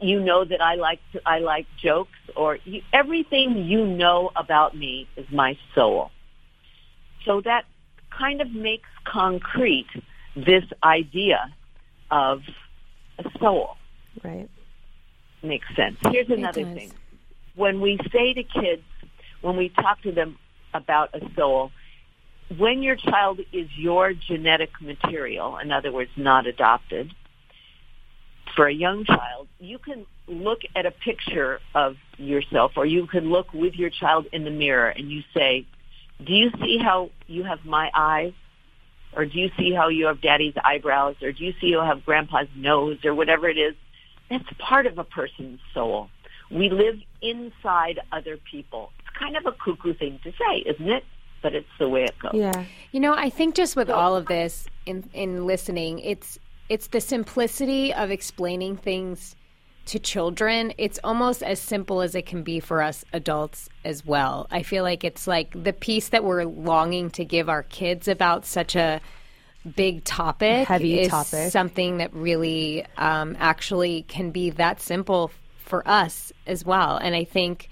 You 0.00 0.20
know 0.20 0.44
that 0.44 0.60
I 0.60 0.74
like 0.74 1.00
to, 1.12 1.22
I 1.24 1.38
like 1.38 1.66
jokes 1.80 2.18
or 2.36 2.58
you, 2.64 2.82
everything 2.92 3.64
you 3.64 3.86
know 3.86 4.30
about 4.36 4.76
me 4.76 5.08
is 5.16 5.26
my 5.30 5.56
soul. 5.74 6.10
So 7.24 7.40
that 7.42 7.64
kind 8.10 8.40
of 8.40 8.50
makes 8.50 8.88
concrete 9.04 9.88
this 10.36 10.64
idea 10.82 11.54
of 12.10 12.42
a 13.18 13.24
soul. 13.38 13.76
Right. 14.22 14.50
Makes 15.42 15.66
sense. 15.76 15.96
Here's 16.10 16.28
another 16.28 16.64
thing 16.64 16.92
when 17.56 17.80
we 17.80 17.98
say 18.12 18.34
to 18.34 18.42
kids, 18.42 18.82
when 19.40 19.56
we 19.56 19.68
talk 19.68 20.02
to 20.02 20.12
them 20.12 20.38
about 20.72 21.10
a 21.14 21.20
soul, 21.36 21.70
when 22.56 22.82
your 22.82 22.96
child 22.96 23.40
is 23.52 23.68
your 23.76 24.12
genetic 24.12 24.70
material, 24.80 25.58
in 25.58 25.72
other 25.72 25.92
words, 25.92 26.10
not 26.16 26.46
adopted, 26.46 27.12
for 28.54 28.66
a 28.66 28.72
young 28.72 29.04
child, 29.04 29.48
you 29.58 29.78
can 29.78 30.06
look 30.26 30.60
at 30.76 30.86
a 30.86 30.90
picture 30.90 31.60
of 31.74 31.96
yourself 32.18 32.72
or 32.76 32.86
you 32.86 33.06
can 33.06 33.30
look 33.30 33.52
with 33.52 33.74
your 33.74 33.90
child 33.90 34.26
in 34.32 34.44
the 34.44 34.50
mirror 34.50 34.88
and 34.88 35.10
you 35.10 35.22
say, 35.34 35.66
do 36.24 36.32
you 36.32 36.50
see 36.62 36.78
how 36.78 37.10
you 37.26 37.44
have 37.44 37.64
my 37.64 37.90
eyes? 37.94 38.32
Or 39.16 39.26
do 39.26 39.38
you 39.38 39.50
see 39.56 39.72
how 39.72 39.88
you 39.88 40.06
have 40.06 40.20
daddy's 40.20 40.54
eyebrows? 40.64 41.16
Or 41.22 41.32
do 41.32 41.44
you 41.44 41.52
see 41.60 41.68
you 41.68 41.80
have 41.80 42.04
grandpa's 42.04 42.48
nose 42.56 42.98
or 43.04 43.14
whatever 43.14 43.48
it 43.48 43.58
is? 43.58 43.74
That's 44.28 44.44
part 44.58 44.86
of 44.86 44.98
a 44.98 45.04
person's 45.04 45.60
soul. 45.72 46.08
We 46.50 46.68
live 46.70 47.00
inside 47.22 48.00
other 48.12 48.38
people. 48.50 48.92
It's 49.00 49.16
kind 49.18 49.36
of 49.36 49.46
a 49.46 49.52
cuckoo 49.52 49.94
thing 49.94 50.20
to 50.24 50.32
say, 50.32 50.58
isn't 50.66 50.88
it? 50.88 51.04
But 51.42 51.54
it's 51.54 51.68
the 51.78 51.88
way 51.88 52.04
it 52.04 52.14
goes. 52.20 52.32
Yeah. 52.34 52.64
You 52.92 53.00
know, 53.00 53.14
I 53.14 53.28
think 53.28 53.54
just 53.54 53.76
with 53.76 53.90
all 53.90 54.16
of 54.16 54.26
this 54.26 54.66
in 54.86 55.04
in 55.12 55.46
listening, 55.46 55.98
it's 55.98 56.38
it's 56.68 56.88
the 56.88 57.00
simplicity 57.00 57.92
of 57.92 58.10
explaining 58.10 58.76
things 58.76 59.36
to 59.86 59.98
children. 59.98 60.72
It's 60.78 60.98
almost 61.04 61.42
as 61.42 61.60
simple 61.60 62.00
as 62.00 62.14
it 62.14 62.26
can 62.26 62.42
be 62.42 62.60
for 62.60 62.80
us 62.80 63.04
adults 63.12 63.68
as 63.84 64.04
well. 64.04 64.46
I 64.50 64.62
feel 64.62 64.82
like 64.82 65.04
it's 65.04 65.26
like 65.26 65.62
the 65.62 65.72
piece 65.72 66.08
that 66.08 66.24
we're 66.24 66.44
longing 66.44 67.10
to 67.10 67.24
give 67.24 67.48
our 67.48 67.62
kids 67.64 68.08
about 68.08 68.46
such 68.46 68.76
a 68.76 69.00
big 69.76 70.04
topic 70.04 70.68
heavy 70.68 71.00
is 71.00 71.08
topic 71.08 71.50
something 71.50 71.96
that 71.96 72.12
really 72.12 72.84
um, 72.98 73.34
actually 73.40 74.02
can 74.02 74.30
be 74.30 74.50
that 74.50 74.78
simple 74.78 75.30
for 75.74 75.88
us 75.88 76.32
as 76.46 76.64
well. 76.64 76.98
And 76.98 77.16
I 77.16 77.24
think 77.24 77.68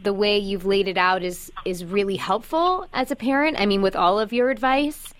the 0.00 0.12
way 0.12 0.38
you've 0.38 0.64
laid 0.64 0.86
it 0.86 0.96
out 0.96 1.24
is 1.24 1.50
is 1.64 1.84
really 1.84 2.14
helpful 2.14 2.86
as 2.92 3.10
a 3.10 3.16
parent. 3.16 3.58
I 3.58 3.66
mean, 3.66 3.82
with 3.82 3.96
all 3.96 4.20
of 4.20 4.32
your 4.32 4.50
advice, 4.50 5.12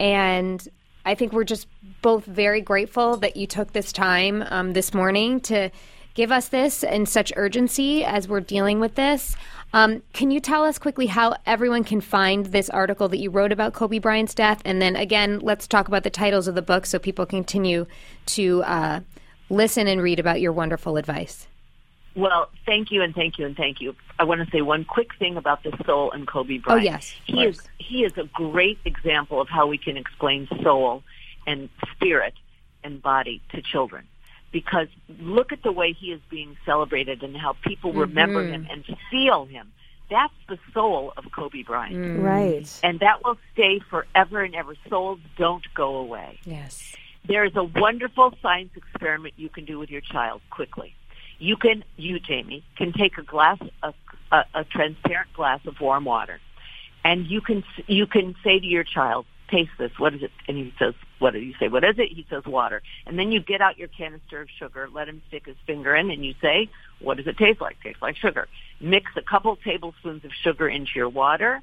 and 0.00 0.66
I 1.04 1.14
think 1.14 1.34
we're 1.34 1.44
just 1.44 1.68
both 2.00 2.24
very 2.24 2.62
grateful 2.62 3.18
that 3.18 3.36
you 3.36 3.46
took 3.46 3.74
this 3.74 3.92
time 3.92 4.42
um, 4.48 4.72
this 4.72 4.94
morning 4.94 5.38
to 5.52 5.70
give 6.14 6.32
us 6.32 6.48
this 6.48 6.82
in 6.82 7.04
such 7.04 7.30
urgency 7.36 8.02
as 8.02 8.26
we're 8.26 8.40
dealing 8.40 8.80
with 8.80 8.94
this. 8.94 9.36
Um, 9.74 10.02
can 10.14 10.30
you 10.30 10.40
tell 10.40 10.64
us 10.64 10.78
quickly 10.78 11.04
how 11.04 11.36
everyone 11.44 11.84
can 11.84 12.00
find 12.00 12.46
this 12.46 12.70
article 12.70 13.08
that 13.10 13.18
you 13.18 13.28
wrote 13.28 13.52
about 13.52 13.74
Kobe 13.74 13.98
Bryant's 13.98 14.34
death? 14.34 14.62
And 14.64 14.80
then 14.80 14.96
again, 14.96 15.40
let's 15.40 15.66
talk 15.66 15.88
about 15.88 16.04
the 16.04 16.10
titles 16.22 16.48
of 16.48 16.54
the 16.54 16.62
book 16.62 16.86
so 16.86 16.98
people 16.98 17.26
continue 17.26 17.84
to 18.26 18.62
uh, 18.62 19.00
listen 19.50 19.86
and 19.86 20.02
read 20.02 20.18
about 20.18 20.40
your 20.40 20.52
wonderful 20.52 20.96
advice. 20.96 21.46
Well, 22.16 22.48
thank 22.64 22.90
you 22.90 23.02
and 23.02 23.14
thank 23.14 23.38
you 23.38 23.44
and 23.44 23.54
thank 23.54 23.80
you. 23.80 23.94
I 24.18 24.24
want 24.24 24.42
to 24.42 24.50
say 24.50 24.62
one 24.62 24.84
quick 24.84 25.14
thing 25.18 25.36
about 25.36 25.62
the 25.62 25.78
soul 25.84 26.10
and 26.12 26.26
Kobe 26.26 26.58
Bryant. 26.58 26.80
Oh 26.80 26.82
yes, 26.82 27.14
he 27.26 27.44
is 27.44 27.60
he 27.78 28.04
is 28.04 28.12
a 28.16 28.24
great 28.24 28.78
example 28.86 29.40
of 29.40 29.48
how 29.50 29.66
we 29.66 29.76
can 29.76 29.98
explain 29.98 30.48
soul 30.62 31.02
and 31.46 31.68
spirit 31.92 32.32
and 32.82 33.02
body 33.02 33.42
to 33.50 33.60
children. 33.60 34.06
Because 34.50 34.88
look 35.20 35.52
at 35.52 35.62
the 35.62 35.72
way 35.72 35.92
he 35.92 36.06
is 36.06 36.20
being 36.30 36.56
celebrated 36.64 37.22
and 37.22 37.36
how 37.36 37.54
people 37.62 37.90
mm-hmm. 37.90 38.00
remember 38.00 38.46
him 38.46 38.66
and 38.70 38.84
feel 39.10 39.44
him. 39.44 39.72
That's 40.08 40.32
the 40.48 40.58
soul 40.72 41.12
of 41.18 41.24
Kobe 41.32 41.64
Bryant. 41.64 41.96
Mm. 41.96 42.22
Right. 42.22 42.80
And 42.82 43.00
that 43.00 43.24
will 43.24 43.36
stay 43.52 43.80
forever 43.90 44.42
and 44.42 44.54
ever. 44.54 44.74
Souls 44.88 45.18
don't 45.36 45.64
go 45.74 45.96
away. 45.96 46.38
Yes. 46.44 46.94
There 47.26 47.44
is 47.44 47.56
a 47.56 47.64
wonderful 47.64 48.32
science 48.40 48.70
experiment 48.76 49.34
you 49.36 49.48
can 49.48 49.64
do 49.64 49.78
with 49.80 49.90
your 49.90 50.00
child 50.00 50.40
quickly 50.48 50.94
you 51.38 51.56
can, 51.56 51.84
you 51.96 52.18
Jamie, 52.18 52.64
can 52.76 52.92
take 52.92 53.18
a 53.18 53.22
glass, 53.22 53.58
a, 53.82 53.92
a, 54.32 54.44
a 54.54 54.64
transparent 54.64 55.32
glass 55.34 55.60
of 55.66 55.80
warm 55.80 56.04
water, 56.04 56.40
and 57.04 57.26
you 57.26 57.40
can 57.40 57.62
you 57.86 58.06
can 58.06 58.34
say 58.42 58.58
to 58.58 58.66
your 58.66 58.84
child, 58.84 59.26
"Taste 59.50 59.70
this. 59.78 59.92
What 59.98 60.14
is 60.14 60.22
it?" 60.22 60.30
And 60.48 60.56
he 60.56 60.72
says, 60.78 60.94
"What 61.18 61.32
do 61.32 61.38
you 61.38 61.54
say? 61.60 61.68
What 61.68 61.84
is 61.84 61.98
it?" 61.98 62.08
He 62.12 62.26
says, 62.30 62.44
"Water." 62.46 62.82
And 63.06 63.18
then 63.18 63.32
you 63.32 63.40
get 63.40 63.60
out 63.60 63.78
your 63.78 63.88
canister 63.88 64.40
of 64.40 64.48
sugar, 64.58 64.88
let 64.92 65.08
him 65.08 65.22
stick 65.28 65.46
his 65.46 65.56
finger 65.66 65.94
in, 65.94 66.10
and 66.10 66.24
you 66.24 66.34
say, 66.40 66.68
"What 67.00 67.18
does 67.18 67.26
it 67.26 67.36
taste 67.36 67.60
like?" 67.60 67.76
Tastes 67.82 68.02
like 68.02 68.16
sugar. 68.16 68.48
Mix 68.80 69.10
a 69.16 69.22
couple 69.22 69.56
tablespoons 69.56 70.24
of 70.24 70.32
sugar 70.42 70.68
into 70.68 70.92
your 70.94 71.08
water. 71.08 71.62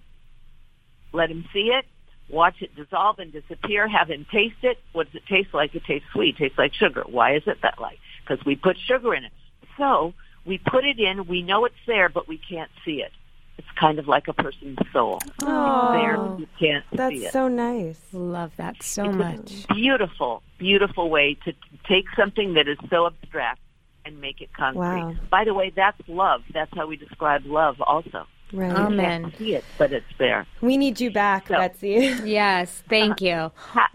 Let 1.11 1.29
him 1.29 1.45
see 1.53 1.71
it. 1.71 1.85
Watch 2.29 2.61
it 2.61 2.75
dissolve 2.75 3.19
and 3.19 3.31
disappear. 3.33 3.87
Have 3.87 4.09
him 4.09 4.25
taste 4.31 4.63
it. 4.63 4.77
What 4.93 5.11
does 5.11 5.15
it 5.15 5.27
taste 5.27 5.53
like? 5.53 5.75
It 5.75 5.83
tastes 5.83 6.07
sweet. 6.13 6.37
Tastes 6.37 6.57
like 6.57 6.73
sugar. 6.73 7.03
Why 7.05 7.35
is 7.35 7.43
it 7.47 7.61
that 7.63 7.79
like? 7.79 7.99
Because 8.25 8.43
we 8.45 8.55
put 8.55 8.77
sugar 8.77 9.13
in 9.13 9.25
it 9.25 9.31
so 9.77 10.13
we 10.45 10.57
put 10.57 10.85
it 10.85 10.99
in, 10.99 11.25
we 11.27 11.41
know 11.41 11.65
it's 11.65 11.75
there, 11.87 12.09
but 12.09 12.27
we 12.27 12.37
can't 12.37 12.71
see 12.83 13.01
it. 13.01 13.11
It's 13.57 13.67
kind 13.79 13.99
of 13.99 14.07
like 14.07 14.27
a 14.27 14.33
person's 14.33 14.79
soul. 14.91 15.19
Oh, 15.43 15.93
it's 15.93 16.01
there, 16.01 16.39
you 16.39 16.47
can't 16.59 16.85
that's 16.91 17.11
see 17.11 17.19
it. 17.19 17.23
That's 17.23 17.33
so 17.33 17.47
nice. 17.47 17.99
Love 18.11 18.51
that 18.57 18.81
so 18.81 19.05
it's 19.05 19.15
much. 19.15 19.67
beautiful, 19.75 20.41
beautiful 20.57 21.09
way 21.09 21.35
to 21.45 21.53
take 21.87 22.05
something 22.15 22.55
that 22.55 22.67
is 22.67 22.77
so 22.89 23.05
abstract 23.05 23.59
and 24.05 24.19
make 24.19 24.41
it 24.41 24.51
concrete. 24.53 24.81
Wow. 24.81 25.15
By 25.29 25.45
the 25.45 25.53
way, 25.53 25.71
that's 25.73 25.97
love. 26.07 26.41
That's 26.53 26.71
how 26.75 26.87
we 26.87 26.97
describe 26.97 27.45
love 27.45 27.79
also. 27.81 28.25
Right. 28.51 28.71
Amen. 28.71 29.21
You 29.23 29.29
can't 29.29 29.37
see 29.37 29.55
it, 29.55 29.65
but 29.77 29.93
it's 29.93 30.05
there. 30.19 30.45
We 30.61 30.77
need 30.77 30.99
you 30.99 31.11
back, 31.11 31.47
So- 31.47 31.55
Betsy. 31.57 32.13
Yes, 32.25 32.83
thank 32.89 33.21
uh, 33.21 33.25
you. 33.25 33.51
Ha- 33.55 33.91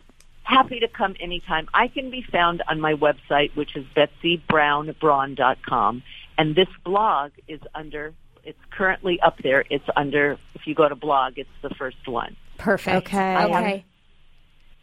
happy 0.48 0.80
to 0.80 0.88
come 0.88 1.14
anytime. 1.20 1.68
I 1.74 1.88
can 1.88 2.08
be 2.10 2.22
found 2.22 2.62
on 2.68 2.80
my 2.80 2.94
website, 2.94 3.54
which 3.54 3.76
is 3.76 3.84
betsybrownbraun.com. 3.94 6.02
And 6.38 6.56
this 6.56 6.68
blog 6.84 7.32
is 7.46 7.60
under, 7.74 8.14
it's 8.44 8.58
currently 8.70 9.20
up 9.20 9.36
there. 9.42 9.66
It's 9.68 9.84
under, 9.94 10.38
if 10.54 10.66
you 10.66 10.74
go 10.74 10.88
to 10.88 10.94
blog, 10.94 11.36
it's 11.36 11.50
the 11.62 11.68
first 11.70 12.08
one. 12.08 12.34
Perfect. 12.56 13.08
Okay. 13.08 13.34
Um, 13.34 13.52
okay. 13.52 13.84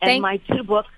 And 0.01 0.09
Thank- 0.09 0.21
my 0.21 0.37
two 0.37 0.61
books 0.63 0.91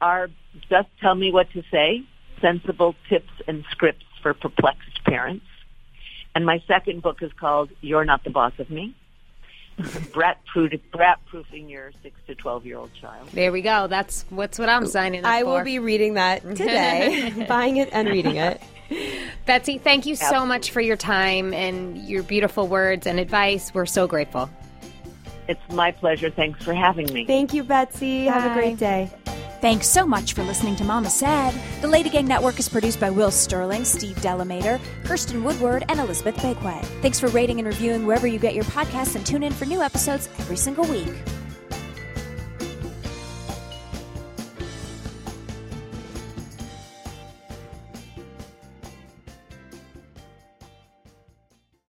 are 0.00 0.30
Just 0.70 0.88
Tell 1.00 1.14
Me 1.14 1.30
What 1.30 1.50
to 1.50 1.62
Say, 1.70 2.02
Sensible 2.40 2.94
Tips 3.10 3.32
and 3.46 3.66
Scripts 3.70 4.06
for 4.22 4.32
Perplexed 4.32 5.04
Parents. 5.04 5.44
And 6.34 6.46
my 6.46 6.62
second 6.66 7.02
book 7.02 7.22
is 7.22 7.32
called 7.34 7.68
You're 7.82 8.06
Not 8.06 8.24
the 8.24 8.30
Boss 8.30 8.54
of 8.58 8.70
Me. 8.70 8.94
Brat, 10.12 10.38
proofing 10.46 11.68
your 11.68 11.92
six 12.02 12.18
to 12.26 12.34
twelve 12.34 12.64
year 12.64 12.78
old 12.78 12.90
child. 12.94 13.28
There 13.32 13.52
we 13.52 13.62
go. 13.62 13.86
That's 13.86 14.24
what's 14.30 14.58
what 14.58 14.68
I'm 14.68 14.86
signing 14.86 15.24
up 15.24 15.30
I 15.30 15.42
for. 15.42 15.46
will 15.46 15.64
be 15.64 15.78
reading 15.78 16.14
that 16.14 16.42
today, 16.56 17.44
buying 17.48 17.76
it 17.76 17.90
and 17.92 18.08
reading 18.08 18.36
it. 18.36 18.60
Betsy, 19.46 19.78
thank 19.78 20.06
you 20.06 20.16
so 20.16 20.46
much 20.46 20.70
for 20.70 20.80
your 20.80 20.96
time 20.96 21.52
and 21.52 21.98
your 21.98 22.22
beautiful 22.22 22.68
words 22.68 23.06
and 23.06 23.18
advice. 23.18 23.74
We're 23.74 23.86
so 23.86 24.06
grateful. 24.06 24.48
It's 25.48 25.60
my 25.70 25.92
pleasure. 25.92 26.30
Thanks 26.30 26.64
for 26.64 26.74
having 26.74 27.12
me. 27.12 27.24
Thank 27.24 27.54
you, 27.54 27.62
Betsy. 27.62 28.24
Have 28.24 28.50
a 28.50 28.54
great 28.54 28.78
day. 28.78 29.10
Thanks 29.60 29.88
so 29.88 30.06
much 30.06 30.34
for 30.34 30.42
listening 30.42 30.76
to 30.76 30.84
Mama 30.84 31.08
Said. 31.08 31.54
The 31.80 31.88
Lady 31.88 32.10
Gang 32.10 32.26
Network 32.26 32.58
is 32.58 32.68
produced 32.68 33.00
by 33.00 33.08
Will 33.10 33.30
Sterling, 33.30 33.86
Steve 33.86 34.16
Delamater, 34.16 34.78
Kirsten 35.04 35.42
Woodward, 35.42 35.84
and 35.88 35.98
Elizabeth 35.98 36.36
Bakeway. 36.36 36.84
Thanks 37.00 37.18
for 37.18 37.28
rating 37.28 37.58
and 37.58 37.66
reviewing 37.66 38.06
wherever 38.06 38.26
you 38.26 38.38
get 38.38 38.54
your 38.54 38.64
podcasts 38.64 39.16
and 39.16 39.24
tune 39.24 39.42
in 39.42 39.52
for 39.52 39.64
new 39.64 39.80
episodes 39.80 40.28
every 40.38 40.56
single 40.56 40.84
week. 40.84 41.08